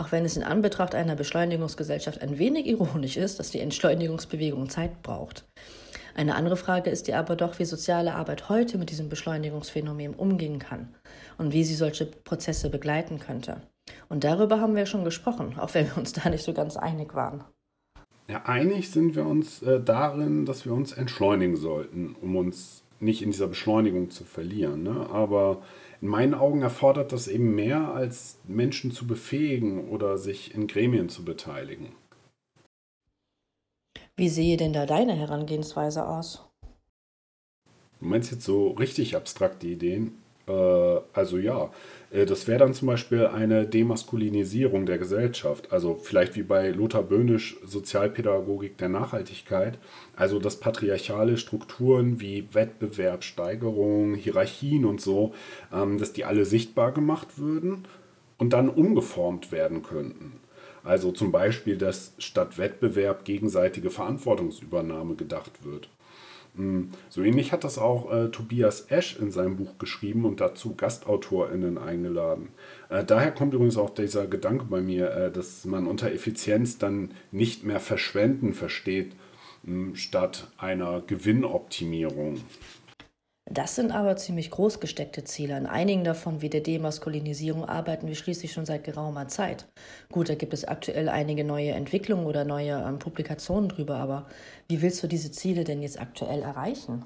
auch 0.00 0.12
wenn 0.12 0.24
es 0.24 0.36
in 0.36 0.42
Anbetracht 0.42 0.94
einer 0.94 1.14
Beschleunigungsgesellschaft 1.14 2.22
ein 2.22 2.38
wenig 2.38 2.66
ironisch 2.66 3.16
ist, 3.16 3.38
dass 3.38 3.50
die 3.50 3.60
Entschleunigungsbewegung 3.60 4.70
Zeit 4.70 5.02
braucht. 5.02 5.44
Eine 6.14 6.34
andere 6.34 6.56
Frage 6.56 6.90
ist 6.90 7.06
ja 7.06 7.18
aber 7.18 7.36
doch, 7.36 7.58
wie 7.58 7.64
soziale 7.64 8.14
Arbeit 8.14 8.48
heute 8.48 8.78
mit 8.78 8.90
diesem 8.90 9.08
Beschleunigungsphänomen 9.08 10.14
umgehen 10.14 10.58
kann 10.58 10.94
und 11.38 11.52
wie 11.52 11.64
sie 11.64 11.74
solche 11.74 12.06
Prozesse 12.06 12.70
begleiten 12.70 13.20
könnte. 13.20 13.60
Und 14.08 14.24
darüber 14.24 14.60
haben 14.60 14.74
wir 14.74 14.86
schon 14.86 15.04
gesprochen, 15.04 15.58
auch 15.58 15.74
wenn 15.74 15.86
wir 15.86 15.98
uns 15.98 16.12
da 16.12 16.28
nicht 16.30 16.44
so 16.44 16.52
ganz 16.52 16.76
einig 16.76 17.14
waren. 17.14 17.44
Ja, 18.28 18.42
einig 18.44 18.90
sind 18.90 19.16
wir 19.16 19.26
uns 19.26 19.60
äh, 19.62 19.80
darin, 19.80 20.46
dass 20.46 20.64
wir 20.64 20.72
uns 20.72 20.92
entschleunigen 20.92 21.56
sollten, 21.56 22.16
um 22.20 22.36
uns 22.36 22.84
nicht 23.00 23.22
in 23.22 23.30
dieser 23.30 23.48
Beschleunigung 23.48 24.10
zu 24.10 24.24
verlieren. 24.24 24.82
Ne? 24.82 25.08
Aber 25.10 25.62
in 26.00 26.08
meinen 26.08 26.34
Augen 26.34 26.62
erfordert 26.62 27.12
das 27.12 27.28
eben 27.28 27.54
mehr, 27.54 27.92
als 27.92 28.38
Menschen 28.46 28.92
zu 28.92 29.06
befähigen 29.06 29.88
oder 29.88 30.18
sich 30.18 30.54
in 30.54 30.66
Gremien 30.66 31.08
zu 31.08 31.24
beteiligen. 31.24 31.92
Wie 34.16 34.28
sehe 34.28 34.56
denn 34.56 34.72
da 34.72 34.86
deine 34.86 35.14
Herangehensweise 35.14 36.06
aus? 36.06 36.44
Du 38.00 38.06
meinst 38.06 38.30
jetzt 38.32 38.44
so 38.44 38.68
richtig 38.72 39.16
abstrakte 39.16 39.66
Ideen? 39.66 40.19
Äh, 40.50 41.00
also 41.12 41.38
ja, 41.38 41.70
äh, 42.10 42.26
das 42.26 42.46
wäre 42.46 42.58
dann 42.58 42.74
zum 42.74 42.88
Beispiel 42.88 43.26
eine 43.26 43.66
Demaskulinisierung 43.66 44.86
der 44.86 44.98
Gesellschaft. 44.98 45.72
Also 45.72 45.98
vielleicht 46.02 46.36
wie 46.36 46.42
bei 46.42 46.70
Lothar 46.70 47.02
Böhnisch 47.02 47.56
Sozialpädagogik 47.64 48.76
der 48.78 48.88
Nachhaltigkeit. 48.88 49.78
Also 50.16 50.38
dass 50.38 50.60
patriarchale 50.60 51.36
Strukturen 51.36 52.20
wie 52.20 52.48
Wettbewerb, 52.52 53.24
Steigerung, 53.24 54.14
Hierarchien 54.14 54.84
und 54.84 55.00
so, 55.00 55.34
ähm, 55.72 55.98
dass 55.98 56.12
die 56.12 56.24
alle 56.24 56.44
sichtbar 56.44 56.92
gemacht 56.92 57.38
würden 57.38 57.84
und 58.38 58.52
dann 58.52 58.68
umgeformt 58.68 59.52
werden 59.52 59.82
könnten. 59.82 60.32
Also 60.82 61.12
zum 61.12 61.30
Beispiel, 61.30 61.76
dass 61.76 62.14
statt 62.18 62.56
Wettbewerb 62.56 63.26
gegenseitige 63.26 63.90
Verantwortungsübernahme 63.90 65.14
gedacht 65.14 65.62
wird. 65.62 65.90
Hm, 66.56 66.90
so 67.08 67.22
ähnlich 67.22 67.52
hat 67.52 67.64
das 67.64 67.78
auch 67.78 68.12
äh, 68.12 68.28
Tobias 68.28 68.90
Esch 68.90 69.16
in 69.18 69.30
seinem 69.30 69.56
Buch 69.56 69.78
geschrieben 69.78 70.24
und 70.24 70.40
dazu 70.40 70.74
GastautorInnen 70.74 71.78
eingeladen. 71.78 72.48
Äh, 72.88 73.04
daher 73.04 73.30
kommt 73.30 73.54
übrigens 73.54 73.76
auch 73.76 73.90
dieser 73.90 74.26
Gedanke 74.26 74.64
bei 74.64 74.80
mir, 74.80 75.10
äh, 75.10 75.32
dass 75.32 75.64
man 75.64 75.86
unter 75.86 76.10
Effizienz 76.12 76.78
dann 76.78 77.12
nicht 77.30 77.64
mehr 77.64 77.80
verschwenden 77.80 78.52
versteht, 78.52 79.12
mh, 79.62 79.86
hm, 79.86 79.96
statt 79.96 80.48
einer 80.58 81.02
Gewinnoptimierung. 81.06 82.40
Das 83.46 83.74
sind 83.74 83.90
aber 83.90 84.16
ziemlich 84.16 84.50
groß 84.50 84.78
gesteckte 84.78 85.24
Ziele. 85.24 85.56
An 85.56 85.66
einigen 85.66 86.04
davon, 86.04 86.40
wie 86.40 86.48
der 86.50 86.60
Demaskulinisierung, 86.60 87.64
arbeiten 87.64 88.06
wir 88.06 88.14
schließlich 88.14 88.52
schon 88.52 88.66
seit 88.66 88.84
geraumer 88.84 89.28
Zeit. 89.28 89.66
Gut, 90.12 90.28
da 90.28 90.34
gibt 90.34 90.54
es 90.54 90.64
aktuell 90.64 91.08
einige 91.08 91.42
neue 91.42 91.72
Entwicklungen 91.72 92.26
oder 92.26 92.44
neue 92.44 92.84
ähm, 92.86 92.98
Publikationen 92.98 93.68
drüber, 93.68 93.96
aber 93.96 94.26
wie 94.68 94.82
willst 94.82 95.02
du 95.02 95.08
diese 95.08 95.32
Ziele 95.32 95.64
denn 95.64 95.82
jetzt 95.82 96.00
aktuell 96.00 96.42
erreichen? 96.42 97.04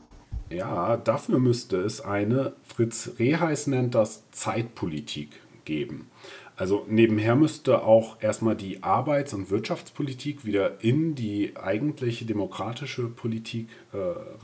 Ja, 0.50 0.98
dafür 0.98 1.38
müsste 1.38 1.78
es 1.78 2.02
eine, 2.02 2.52
Fritz 2.62 3.12
Reheis 3.18 3.66
nennt 3.66 3.94
das 3.94 4.30
Zeitpolitik 4.30 5.40
geben. 5.64 6.10
Also 6.56 6.84
nebenher 6.88 7.34
müsste 7.34 7.82
auch 7.82 8.20
erstmal 8.20 8.54
die 8.54 8.82
Arbeits- 8.82 9.34
und 9.34 9.50
Wirtschaftspolitik 9.50 10.44
wieder 10.44 10.84
in 10.84 11.14
die 11.14 11.56
eigentliche 11.56 12.26
demokratische 12.26 13.08
Politik 13.08 13.68
äh, 13.92 13.96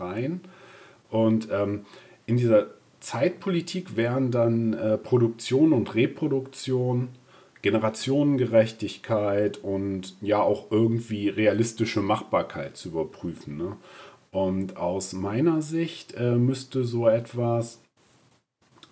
rein. 0.02 0.40
Und 1.10 1.48
ähm, 1.50 1.84
in 2.26 2.36
dieser 2.36 2.68
Zeitpolitik 3.00 3.96
wären 3.96 4.30
dann 4.30 4.74
äh, 4.74 4.98
Produktion 4.98 5.72
und 5.72 5.94
Reproduktion, 5.94 7.08
Generationengerechtigkeit 7.62 9.58
und 9.58 10.16
ja 10.20 10.40
auch 10.40 10.70
irgendwie 10.70 11.28
realistische 11.28 12.00
Machbarkeit 12.00 12.76
zu 12.76 12.88
überprüfen. 12.90 13.56
Ne? 13.56 13.76
Und 14.30 14.76
aus 14.76 15.12
meiner 15.12 15.60
Sicht 15.60 16.14
äh, 16.14 16.36
müsste 16.36 16.84
so 16.84 17.08
etwas 17.08 17.80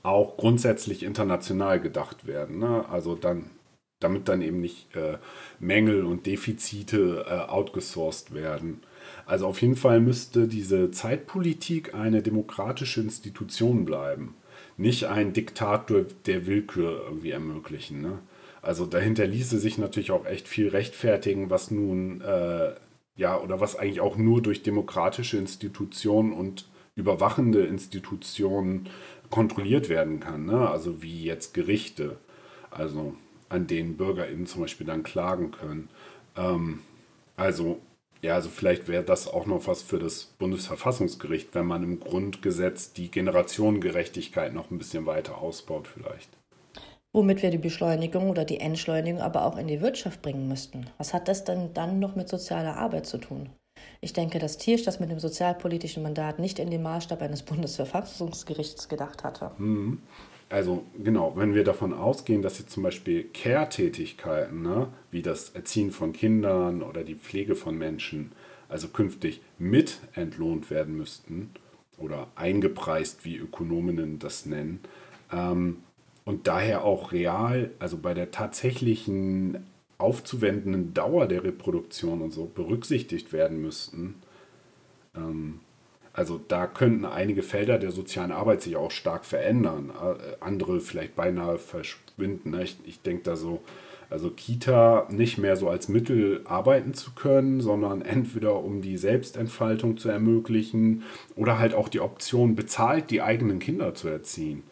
auch 0.03 0.37
grundsätzlich 0.37 1.03
international 1.03 1.81
gedacht 1.81 2.27
werden. 2.27 2.59
Ne? 2.59 2.85
Also 2.89 3.15
dann, 3.15 3.51
damit 4.01 4.29
dann 4.29 4.43
eben 4.43 4.61
nicht 4.61 4.95
äh, 4.97 5.19
Mängel 5.61 6.05
und 6.05 6.27
Defizite 6.27 7.25
äh, 7.29 7.51
outgesourced 7.51 8.35
werden. 8.35 8.83
Also 9.27 9.47
auf 9.47 9.61
jeden 9.61 9.77
Fall 9.77 10.01
müsste 10.01 10.49
diese 10.49 10.91
Zeitpolitik 10.91 11.95
eine 11.95 12.23
demokratische 12.23 13.01
Institution 13.01 13.85
bleiben, 13.85 14.35
nicht 14.77 15.05
ein 15.05 15.33
Diktator 15.33 16.05
der 16.27 16.47
Willkür 16.47 17.03
irgendwie 17.05 17.31
ermöglichen. 17.31 18.01
Ne? 18.01 18.19
Also 18.63 18.87
dahinter 18.87 19.27
ließe 19.27 19.59
sich 19.59 19.79
natürlich 19.79 20.11
auch 20.11 20.27
echt 20.27 20.49
viel 20.49 20.69
rechtfertigen, 20.69 21.51
was 21.51 21.71
nun 21.71 22.21
äh, 22.21 22.73
ja 23.17 23.39
oder 23.39 23.61
was 23.61 23.77
eigentlich 23.77 24.01
auch 24.01 24.17
nur 24.17 24.43
durch 24.43 24.63
demokratische 24.63 25.37
Institutionen 25.37 26.33
und 26.33 26.69
überwachende 26.97 27.65
Institutionen 27.65 28.89
kontrolliert 29.31 29.89
werden 29.89 30.21
kann. 30.21 30.47
Ne? 30.47 30.69
Also 30.69 31.03
wie 31.03 31.25
jetzt 31.25 31.55
Gerichte, 31.55 32.17
also 32.71 33.15
an 33.49 33.67
denen 33.67 33.97
BürgerInnen 33.97 34.47
zum 34.47 34.63
Beispiel 34.63 34.87
dann 34.87 35.03
klagen 35.03 35.51
können. 35.51 35.89
Ähm, 36.37 36.81
also 37.37 37.81
ja, 38.23 38.35
also 38.35 38.49
vielleicht 38.49 38.89
wäre 38.89 39.05
das 39.05 39.29
auch 39.29 39.47
noch 39.47 39.67
was 39.67 39.83
für 39.83 39.99
das 39.99 40.25
Bundesverfassungsgericht, 40.39 41.55
wenn 41.55 41.67
man 41.67 41.83
im 41.83 42.01
Grundgesetz 42.01 42.93
die 42.93 43.11
Generationengerechtigkeit 43.11 44.53
noch 44.53 44.71
ein 44.71 44.79
bisschen 44.79 45.07
weiter 45.07 45.39
ausbaut 45.39 45.87
vielleicht. 45.87 46.29
Womit 47.13 47.43
wir 47.43 47.51
die 47.51 47.59
Beschleunigung 47.59 48.29
oder 48.29 48.45
die 48.45 48.61
Entschleunigung 48.61 49.21
aber 49.21 49.45
auch 49.45 49.57
in 49.57 49.67
die 49.67 49.81
Wirtschaft 49.81 50.21
bringen 50.21 50.47
müssten. 50.49 50.87
Was 50.99 51.15
hat 51.15 51.29
das 51.29 51.45
denn 51.45 51.73
dann 51.75 51.99
noch 52.01 52.17
mit 52.17 52.29
sozialer 52.29 52.77
Arbeit 52.77 53.07
zu 53.07 53.19
tun? 53.19 53.51
Ich 54.01 54.13
denke, 54.13 54.39
dass 54.39 54.59
Tiersch 54.59 54.85
das 54.85 55.01
mit 55.01 55.11
dem 55.11 55.19
sozialpolitischen 55.19 56.03
Mandat 56.03 56.39
nicht 56.39 56.59
in 56.59 56.71
den 56.71 56.83
Maßstab 56.83 57.23
eines 57.23 57.43
Bundesverfassungsgerichts 57.43 58.89
gedacht 58.89 59.25
hatte. 59.25 59.53
Mhm. 59.59 60.03
Also 60.51 60.85
genau, 61.03 61.35
wenn 61.37 61.55
wir 61.55 61.65
davon 61.65 61.93
ausgehen, 61.93 62.41
dass 62.41 62.59
jetzt 62.59 62.71
zum 62.71 62.83
Beispiel 62.83 63.25
Care-Tätigkeiten, 63.35 64.63
ne, 64.63 64.89
wie 65.11 65.21
das 65.21 65.51
Erziehen 65.51 65.91
von 65.91 66.13
Kindern 66.13 66.83
oder 66.83 67.05
die 67.05 67.17
Pflege 67.17 67.55
von 67.55 67.77
Menschen, 67.77 68.33
also 68.69 68.89
künftig 68.89 69.43
mit 69.59 69.99
entlohnt 70.15 70.71
werden 70.71 70.97
müssten 70.97 71.51
oder 71.99 72.29
eingepreist, 72.35 73.25
wie 73.25 73.37
Ökonominnen 73.37 74.19
das 74.19 74.47
nennen, 74.47 74.81
ähm, 75.33 75.79
und 76.25 76.47
daher 76.47 76.85
auch 76.85 77.13
real, 77.13 77.71
also 77.79 77.97
bei 77.97 78.13
der 78.13 78.31
tatsächlichen 78.31 79.67
aufzuwendenden 79.97 80.93
Dauer 80.93 81.27
der 81.27 81.43
Reproduktion 81.43 82.21
und 82.21 82.33
so 82.33 82.45
berücksichtigt 82.45 83.33
werden 83.33 83.63
müssten, 83.63 84.17
ähm, 85.17 85.61
also 86.19 86.41
da 86.49 86.67
könnten 86.67 87.05
einige 87.05 87.45
Felder 87.45 87.79
der 87.79 87.93
sozialen 87.93 88.33
Arbeit 88.33 88.61
sich 88.61 88.75
auch 88.75 88.91
stark 88.91 89.25
verändern, 89.25 89.91
äh, 89.91 90.35
andere 90.41 90.81
vielleicht 90.81 91.15
beinahe 91.15 91.59
verschwinden. 91.59 92.51
Ne? 92.51 92.65
Ich, 92.65 92.77
ich 92.85 93.03
denke 93.03 93.23
da 93.23 93.37
so, 93.37 93.61
also 94.11 94.29
Kita 94.31 95.07
nicht 95.11 95.39
mehr 95.39 95.55
so 95.55 95.69
als 95.69 95.89
Mittel 95.89 96.41
arbeiten 96.45 96.93
zu 96.93 97.13
können, 97.13 97.61
sondern 97.61 98.03
entweder 98.03 98.65
um 98.65 98.83
die 98.83 98.97
Selbstentfaltung 98.97 99.97
zu 99.97 100.09
ermöglichen 100.09 101.05
oder 101.37 101.61
halt 101.61 101.73
auch 101.73 101.89
die 101.89 102.01
Option 102.01 102.57
bezahlt, 102.57 103.13
die 103.13 103.23
eigenen 103.23 103.61
Kinder 103.61 103.95
zu 103.95 104.09
erziehen. 104.09 104.65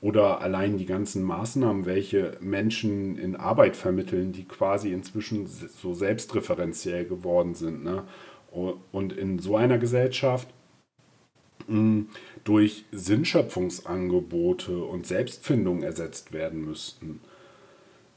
Oder 0.00 0.40
allein 0.40 0.78
die 0.78 0.86
ganzen 0.86 1.22
Maßnahmen, 1.22 1.86
welche 1.86 2.32
Menschen 2.40 3.16
in 3.16 3.36
Arbeit 3.36 3.76
vermitteln, 3.76 4.32
die 4.32 4.46
quasi 4.46 4.92
inzwischen 4.92 5.46
so 5.46 5.94
selbstreferenziell 5.94 7.04
geworden 7.04 7.54
sind. 7.54 7.84
Ne? 7.84 8.02
Und 8.90 9.12
in 9.12 9.38
so 9.38 9.54
einer 9.54 9.78
Gesellschaft 9.78 10.48
durch 12.44 12.84
Sinnschöpfungsangebote 12.92 14.78
und 14.78 15.06
Selbstfindung 15.06 15.82
ersetzt 15.82 16.32
werden 16.32 16.64
müssten. 16.64 17.20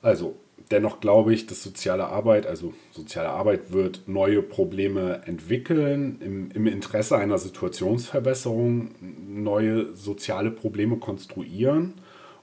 Also 0.01 0.35
dennoch 0.71 0.99
glaube 0.99 1.33
ich, 1.33 1.47
dass 1.47 1.63
soziale 1.63 2.07
Arbeit, 2.07 2.45
also 2.47 2.73
soziale 2.91 3.29
Arbeit 3.29 3.71
wird 3.71 4.03
neue 4.07 4.41
Probleme 4.41 5.21
entwickeln, 5.25 6.19
im, 6.21 6.51
im 6.51 6.67
Interesse 6.67 7.17
einer 7.17 7.37
Situationsverbesserung 7.37 8.95
neue 9.27 9.93
soziale 9.95 10.51
Probleme 10.51 10.97
konstruieren 10.97 11.95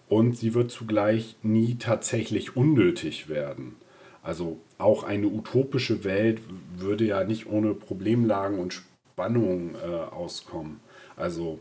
und 0.08 0.36
sie 0.36 0.54
wird 0.54 0.70
zugleich 0.70 1.36
nie 1.42 1.76
tatsächlich 1.76 2.56
unnötig 2.56 3.28
werden. 3.28 3.76
Also 4.22 4.58
auch 4.78 5.04
eine 5.04 5.26
utopische 5.28 6.04
Welt 6.04 6.40
würde 6.76 7.04
ja 7.04 7.24
nicht 7.24 7.46
ohne 7.46 7.74
Problemlagen 7.74 8.58
und 8.58 8.74
Spannungen 8.74 9.74
äh, 9.74 10.14
auskommen. 10.14 10.80
Also 11.18 11.58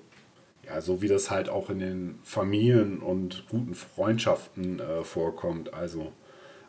ja, 0.66 0.82
so 0.82 1.02
wie 1.02 1.08
das 1.08 1.32
halt 1.32 1.50
auch 1.50 1.70
in 1.70 1.80
den 1.80 2.20
Familien 2.24 3.00
und 3.00 3.46
guten 3.50 3.74
Freundschaften 3.74 4.80
äh, 4.80 5.04
vorkommt. 5.04 5.74
Also, 5.74 6.12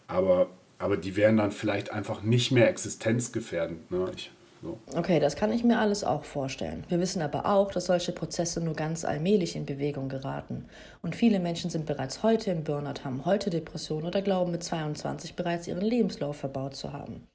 aber, 0.06 0.48
aber 0.78 0.96
die 0.96 1.16
wären 1.16 1.36
dann 1.36 1.50
vielleicht 1.50 1.92
einfach 1.92 2.22
nicht 2.22 2.52
mehr 2.52 2.68
existenzgefährdend. 2.68 3.90
Ne? 3.90 4.10
Ich 4.14 4.30
so. 4.62 4.78
Okay, 4.96 5.20
das 5.20 5.36
kann 5.36 5.52
ich 5.52 5.62
mir 5.62 5.78
alles 5.78 6.02
auch 6.02 6.24
vorstellen. 6.24 6.84
Wir 6.88 6.98
wissen 6.98 7.22
aber 7.22 7.46
auch, 7.46 7.70
dass 7.70 7.86
solche 7.86 8.10
Prozesse 8.10 8.60
nur 8.60 8.74
ganz 8.74 9.04
allmählich 9.04 9.54
in 9.54 9.66
Bewegung 9.66 10.08
geraten. 10.08 10.64
Und 11.02 11.14
viele 11.14 11.38
Menschen 11.38 11.70
sind 11.70 11.86
bereits 11.86 12.22
heute 12.22 12.50
im 12.50 12.64
Burnout, 12.64 13.04
haben 13.04 13.24
heute 13.24 13.50
Depressionen 13.50 14.06
oder 14.06 14.22
glauben 14.22 14.50
mit 14.50 14.64
22 14.64 15.36
bereits 15.36 15.68
ihren 15.68 15.80
Lebenslauf 15.82 16.36
verbaut 16.36 16.74
zu 16.74 16.92
haben. 16.92 17.26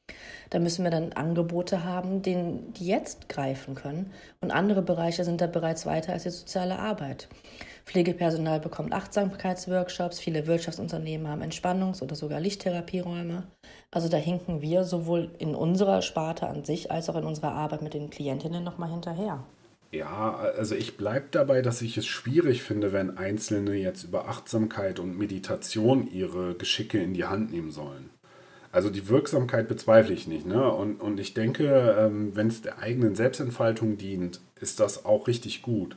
Da 0.49 0.60
müssen 0.60 0.84
wir 0.84 0.91
dann 0.91 1.13
Angebote 1.13 1.84
haben, 1.84 2.21
denen, 2.21 2.73
die 2.73 2.88
jetzt 2.88 3.30
greifen 3.30 3.76
können. 3.76 4.12
Und 4.41 4.52
andere 4.52 4.82
Bereiche 4.82 5.23
sind 5.23 5.41
da 5.41 5.47
bereits 5.47 5.86
weiter 5.86 6.13
als 6.13 6.23
die 6.23 6.30
soziale 6.30 6.78
Arbeit. 6.78 7.30
Pflegepersonal 7.86 8.60
bekommt 8.60 8.93
Achtsamkeitsworkshops, 8.93 10.19
viele 10.19 10.47
Wirtschaftsunternehmen 10.47 11.28
haben 11.28 11.41
Entspannungs- 11.41 12.02
oder 12.02 12.15
sogar 12.15 12.39
Lichttherapieräume. 12.39 13.43
Also 13.91 14.08
da 14.10 14.17
hinken 14.17 14.62
wir 14.62 14.84
sowohl 14.84 15.32
in 15.39 15.54
unserer 15.56 16.02
Sparte 16.02 16.47
an 16.47 16.63
sich 16.63 16.91
als 16.91 17.10
auch 17.10 17.15
in 17.15 17.26
unserer 17.26 17.52
Arbeit 17.52 17.82
mit 17.82 17.93
den 17.93 18.10
Klientinnen 18.10 18.63
nochmal 18.63 18.89
hinterher. 18.89 19.43
Ja, 19.94 20.36
also 20.58 20.74
ich 20.74 20.98
bleibe 20.98 21.28
dabei, 21.30 21.62
dass 21.62 21.84
ich 21.84 21.98
es 21.98 22.08
schwierig 22.08 22.64
finde, 22.64 22.94
wenn 22.94 23.16
Einzelne 23.16 23.76
jetzt 23.76 24.04
über 24.04 24.28
Achtsamkeit 24.28 24.98
und 24.98 25.20
Meditation 25.20 26.08
ihre 26.12 26.56
Geschicke 26.56 26.98
in 26.98 27.14
die 27.14 27.26
Hand 27.26 27.52
nehmen 27.52 27.70
sollen. 27.70 28.10
Also 28.72 28.90
die 28.90 29.08
Wirksamkeit 29.08 29.68
bezweifle 29.68 30.16
ich 30.16 30.28
nicht. 30.28 30.48
Ne? 30.48 30.68
Und, 30.68 31.00
und 31.00 31.20
ich 31.20 31.36
denke, 31.36 31.96
ähm, 32.00 32.36
wenn 32.36 32.48
es 32.48 32.64
der 32.64 32.80
eigenen 32.80 33.14
Selbstentfaltung 33.14 33.98
dient, 34.00 34.42
ist 34.60 34.80
das 34.80 35.06
auch 35.06 35.28
richtig 35.28 35.62
gut. 35.62 35.96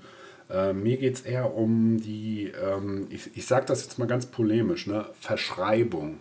Äh, 0.51 0.75
mir 0.75 0.99
geht 0.99 1.15
es 1.15 1.23
eher 1.23 1.55
um 1.55 1.99
die, 1.99 2.53
ähm, 2.63 3.07
ich, 3.09 3.35
ich 3.35 3.47
sage 3.47 3.65
das 3.65 3.83
jetzt 3.83 3.99
mal 3.99 4.05
ganz 4.05 4.27
polemisch, 4.27 4.87
ne? 4.87 5.07
Verschreibung. 5.19 6.21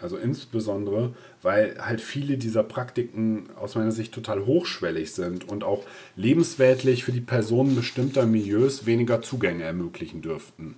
Also 0.00 0.16
insbesondere, 0.16 1.14
weil 1.40 1.76
halt 1.78 2.00
viele 2.00 2.36
dieser 2.36 2.62
Praktiken 2.62 3.48
aus 3.56 3.74
meiner 3.74 3.92
Sicht 3.92 4.12
total 4.12 4.44
hochschwellig 4.44 5.12
sind 5.12 5.48
und 5.48 5.64
auch 5.64 5.84
lebensweltlich 6.16 7.04
für 7.04 7.12
die 7.12 7.20
Personen 7.20 7.76
bestimmter 7.76 8.26
Milieus 8.26 8.86
weniger 8.86 9.22
Zugänge 9.22 9.64
ermöglichen 9.64 10.20
dürften 10.20 10.74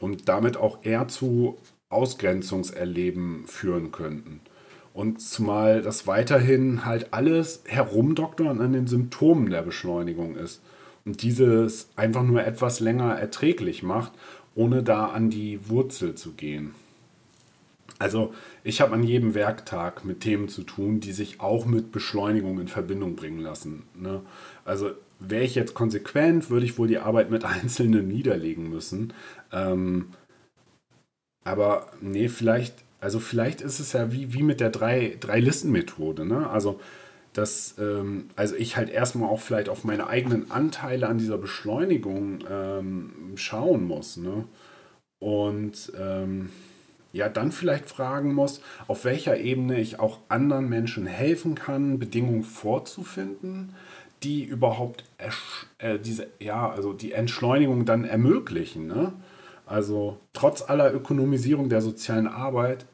und 0.00 0.28
damit 0.28 0.56
auch 0.56 0.78
eher 0.82 1.08
zu 1.08 1.56
Ausgrenzungserleben 1.88 3.46
führen 3.46 3.92
könnten. 3.92 4.40
Und 4.92 5.20
zumal 5.20 5.82
das 5.82 6.06
weiterhin 6.06 6.84
halt 6.84 7.12
alles 7.12 7.62
herumdoktern 7.66 8.60
an 8.60 8.72
den 8.72 8.86
Symptomen 8.86 9.50
der 9.50 9.62
Beschleunigung 9.62 10.36
ist. 10.36 10.62
Und 11.04 11.22
dieses 11.22 11.90
einfach 11.96 12.22
nur 12.22 12.44
etwas 12.44 12.80
länger 12.80 13.12
erträglich 13.14 13.82
macht, 13.82 14.12
ohne 14.54 14.82
da 14.82 15.06
an 15.06 15.30
die 15.30 15.60
Wurzel 15.68 16.14
zu 16.14 16.32
gehen. 16.32 16.74
Also 17.98 18.34
ich 18.62 18.80
habe 18.80 18.94
an 18.94 19.02
jedem 19.02 19.34
Werktag 19.34 20.04
mit 20.04 20.20
Themen 20.20 20.48
zu 20.48 20.62
tun, 20.62 21.00
die 21.00 21.12
sich 21.12 21.40
auch 21.40 21.64
mit 21.66 21.92
Beschleunigung 21.92 22.60
in 22.60 22.68
Verbindung 22.68 23.16
bringen 23.16 23.40
lassen. 23.40 23.84
Ne? 23.94 24.20
Also 24.64 24.90
wäre 25.18 25.44
ich 25.44 25.54
jetzt 25.54 25.74
konsequent, 25.74 26.50
würde 26.50 26.66
ich 26.66 26.78
wohl 26.78 26.88
die 26.88 26.98
Arbeit 26.98 27.30
mit 27.30 27.44
Einzelnen 27.46 28.08
niederlegen 28.08 28.68
müssen. 28.68 29.12
Ähm, 29.52 30.10
aber 31.44 31.86
nee, 32.00 32.28
vielleicht, 32.28 32.74
also 33.00 33.20
vielleicht 33.20 33.60
ist 33.60 33.78
es 33.78 33.92
ja 33.92 34.12
wie, 34.12 34.34
wie 34.34 34.42
mit 34.42 34.60
der 34.60 34.70
Drei-Listen-Methode. 34.70 36.26
ne? 36.26 36.50
Also, 36.50 36.80
dass, 37.32 37.76
ähm, 37.78 38.30
also 38.34 38.56
ich 38.56 38.76
halt 38.76 38.88
erstmal 38.90 39.28
auch 39.28 39.40
vielleicht 39.40 39.68
auf 39.68 39.84
meine 39.84 40.08
eigenen 40.08 40.50
Anteile 40.50 41.06
an 41.06 41.18
dieser 41.18 41.38
Beschleunigung 41.38 42.40
ähm, 42.50 43.12
schauen 43.36 43.84
muss. 43.84 44.16
Ne? 44.16 44.44
Und 45.18 45.92
ähm, 45.98 46.50
ja, 47.16 47.28
dann 47.28 47.52
vielleicht 47.52 47.88
fragen 47.88 48.34
muss, 48.34 48.60
auf 48.86 49.04
welcher 49.04 49.38
Ebene 49.38 49.80
ich 49.80 49.98
auch 49.98 50.18
anderen 50.28 50.68
Menschen 50.68 51.06
helfen 51.06 51.54
kann, 51.54 51.98
Bedingungen 51.98 52.44
vorzufinden, 52.44 53.74
die 54.22 54.44
überhaupt 54.44 55.04
äh, 55.78 55.98
diese, 55.98 56.28
ja, 56.38 56.70
also 56.70 56.92
die 56.92 57.12
Entschleunigung 57.12 57.84
dann 57.84 58.04
ermöglichen. 58.04 58.86
Ne? 58.86 59.12
Also 59.66 60.18
trotz 60.32 60.62
aller 60.62 60.92
Ökonomisierung 60.94 61.68
der 61.68 61.82
sozialen 61.82 62.26
Arbeit, 62.26 62.86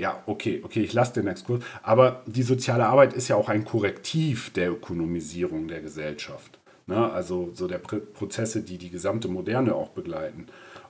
ja, 0.00 0.22
okay, 0.26 0.60
okay, 0.64 0.82
ich 0.82 0.92
lasse 0.92 1.14
den 1.14 1.28
Exkurs, 1.28 1.62
aber 1.82 2.22
die 2.26 2.42
soziale 2.42 2.86
Arbeit 2.86 3.12
ist 3.12 3.28
ja 3.28 3.36
auch 3.36 3.48
ein 3.48 3.64
Korrektiv 3.64 4.52
der 4.52 4.72
Ökonomisierung 4.72 5.68
der 5.68 5.80
Gesellschaft. 5.80 6.58
Ne? 6.86 7.10
Also 7.12 7.50
so 7.54 7.68
der 7.68 7.78
Prozesse, 7.78 8.62
die 8.62 8.78
die 8.78 8.90
gesamte 8.90 9.28
Moderne 9.28 9.74
auch 9.74 9.90
begleiten. 9.90 10.46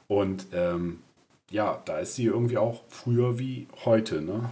Und 0.09 0.46
ähm, 0.53 1.00
ja, 1.54 1.80
da 1.84 1.98
ist 1.98 2.16
sie 2.16 2.24
irgendwie 2.24 2.58
auch 2.58 2.82
früher 2.88 3.38
wie 3.38 3.68
heute. 3.84 4.20
Ne? 4.20 4.50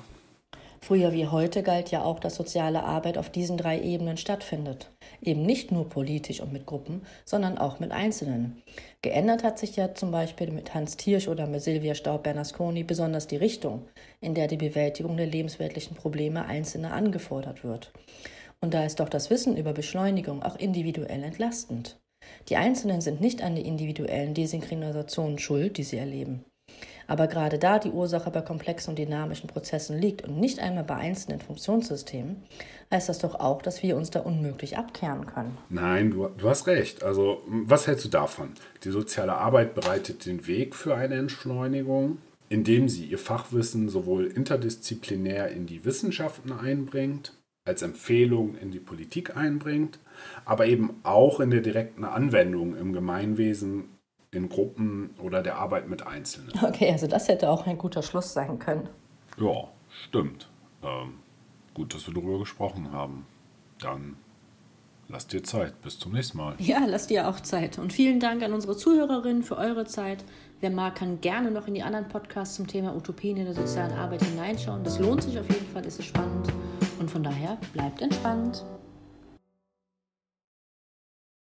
Früher 0.80 1.12
wie 1.12 1.26
heute 1.26 1.64
galt 1.64 1.90
ja 1.90 2.04
auch, 2.04 2.20
dass 2.20 2.36
soziale 2.36 2.84
Arbeit 2.84 3.18
auf 3.18 3.28
diesen 3.28 3.56
drei 3.56 3.80
Ebenen 3.80 4.16
stattfindet. 4.16 4.88
Eben 5.20 5.42
nicht 5.42 5.72
nur 5.72 5.88
politisch 5.88 6.40
und 6.40 6.52
mit 6.52 6.64
Gruppen, 6.64 7.02
sondern 7.24 7.58
auch 7.58 7.80
mit 7.80 7.90
Einzelnen. 7.90 8.62
Geändert 9.02 9.42
hat 9.42 9.58
sich 9.58 9.74
ja 9.74 9.94
zum 9.94 10.12
Beispiel 10.12 10.52
mit 10.52 10.74
Hans 10.74 10.96
Thiersch 10.96 11.26
oder 11.26 11.48
mit 11.48 11.62
Silvia 11.62 11.96
Staub-Bernasconi 11.96 12.84
besonders 12.84 13.26
die 13.26 13.36
Richtung, 13.36 13.82
in 14.20 14.34
der 14.34 14.46
die 14.46 14.56
Bewältigung 14.56 15.16
der 15.16 15.26
lebensweltlichen 15.26 15.96
Probleme 15.96 16.44
Einzelner 16.44 16.92
angefordert 16.92 17.64
wird. 17.64 17.92
Und 18.60 18.74
da 18.74 18.84
ist 18.84 19.00
doch 19.00 19.08
das 19.08 19.28
Wissen 19.28 19.56
über 19.56 19.72
Beschleunigung 19.72 20.44
auch 20.44 20.54
individuell 20.54 21.24
entlastend. 21.24 21.98
Die 22.48 22.56
Einzelnen 22.56 23.00
sind 23.00 23.20
nicht 23.20 23.42
an 23.42 23.56
der 23.56 23.64
individuellen 23.64 24.34
Desynchronisation 24.34 25.40
schuld, 25.40 25.78
die 25.78 25.82
sie 25.82 25.98
erleben. 25.98 26.44
Aber 27.06 27.26
gerade 27.26 27.58
da 27.58 27.78
die 27.78 27.90
Ursache 27.90 28.30
bei 28.30 28.40
komplexen 28.40 28.90
und 28.90 28.98
dynamischen 28.98 29.48
Prozessen 29.48 29.98
liegt 29.98 30.22
und 30.22 30.38
nicht 30.38 30.58
einmal 30.58 30.84
bei 30.84 30.96
einzelnen 30.96 31.40
Funktionssystemen, 31.40 32.42
heißt 32.90 33.08
das 33.08 33.18
doch 33.18 33.34
auch, 33.34 33.62
dass 33.62 33.82
wir 33.82 33.96
uns 33.96 34.10
da 34.10 34.20
unmöglich 34.20 34.76
abkehren 34.76 35.26
können. 35.26 35.56
Nein, 35.68 36.10
du, 36.10 36.28
du 36.28 36.48
hast 36.48 36.66
recht. 36.66 37.02
Also, 37.02 37.42
was 37.46 37.86
hältst 37.86 38.04
du 38.04 38.08
davon? 38.08 38.50
Die 38.84 38.90
soziale 38.90 39.34
Arbeit 39.34 39.74
bereitet 39.74 40.26
den 40.26 40.46
Weg 40.46 40.74
für 40.74 40.94
eine 40.94 41.16
Entschleunigung, 41.16 42.18
indem 42.48 42.88
sie 42.88 43.06
ihr 43.06 43.18
Fachwissen 43.18 43.88
sowohl 43.88 44.26
interdisziplinär 44.26 45.48
in 45.48 45.66
die 45.66 45.84
Wissenschaften 45.84 46.52
einbringt, 46.52 47.32
als 47.64 47.82
Empfehlung 47.82 48.56
in 48.58 48.70
die 48.70 48.80
Politik 48.80 49.36
einbringt, 49.36 49.98
aber 50.44 50.66
eben 50.66 51.00
auch 51.02 51.40
in 51.40 51.50
der 51.50 51.60
direkten 51.60 52.04
Anwendung 52.04 52.76
im 52.76 52.92
Gemeinwesen 52.92 53.84
in 54.32 54.48
Gruppen 54.48 55.10
oder 55.22 55.42
der 55.42 55.58
Arbeit 55.58 55.88
mit 55.88 56.06
Einzelnen. 56.06 56.52
Okay, 56.62 56.90
also 56.90 57.06
das 57.06 57.28
hätte 57.28 57.50
auch 57.50 57.66
ein 57.66 57.78
guter 57.78 58.02
Schluss 58.02 58.32
sein 58.32 58.58
können. 58.58 58.88
Ja, 59.38 59.68
stimmt. 60.08 60.48
Ähm, 60.82 61.18
gut, 61.74 61.94
dass 61.94 62.06
wir 62.06 62.14
darüber 62.14 62.38
gesprochen 62.38 62.92
haben. 62.92 63.26
Dann 63.78 64.16
lass 65.08 65.26
dir 65.26 65.42
Zeit. 65.42 65.80
Bis 65.82 65.98
zum 65.98 66.12
nächsten 66.12 66.38
Mal. 66.38 66.54
Ja, 66.58 66.84
lass 66.86 67.06
dir 67.06 67.28
auch 67.28 67.40
Zeit. 67.40 67.78
Und 67.78 67.92
vielen 67.92 68.20
Dank 68.20 68.42
an 68.42 68.54
unsere 68.54 68.76
Zuhörerinnen 68.76 69.42
für 69.42 69.58
eure 69.58 69.84
Zeit. 69.84 70.24
Wer 70.60 70.70
mag, 70.70 70.94
kann 70.94 71.20
gerne 71.20 71.50
noch 71.50 71.66
in 71.66 71.74
die 71.74 71.82
anderen 71.82 72.08
Podcasts 72.08 72.54
zum 72.54 72.66
Thema 72.66 72.96
Utopien 72.96 73.36
in 73.36 73.44
der 73.44 73.54
sozialen 73.54 73.92
Arbeit 73.92 74.22
hineinschauen. 74.22 74.82
Das 74.82 74.98
lohnt 74.98 75.22
sich 75.22 75.38
auf 75.38 75.48
jeden 75.50 75.66
Fall, 75.72 75.84
ist 75.84 75.98
es 75.98 76.06
spannend. 76.06 76.48
Und 76.98 77.10
von 77.10 77.22
daher 77.22 77.58
bleibt 77.74 78.00
entspannt. 78.00 78.64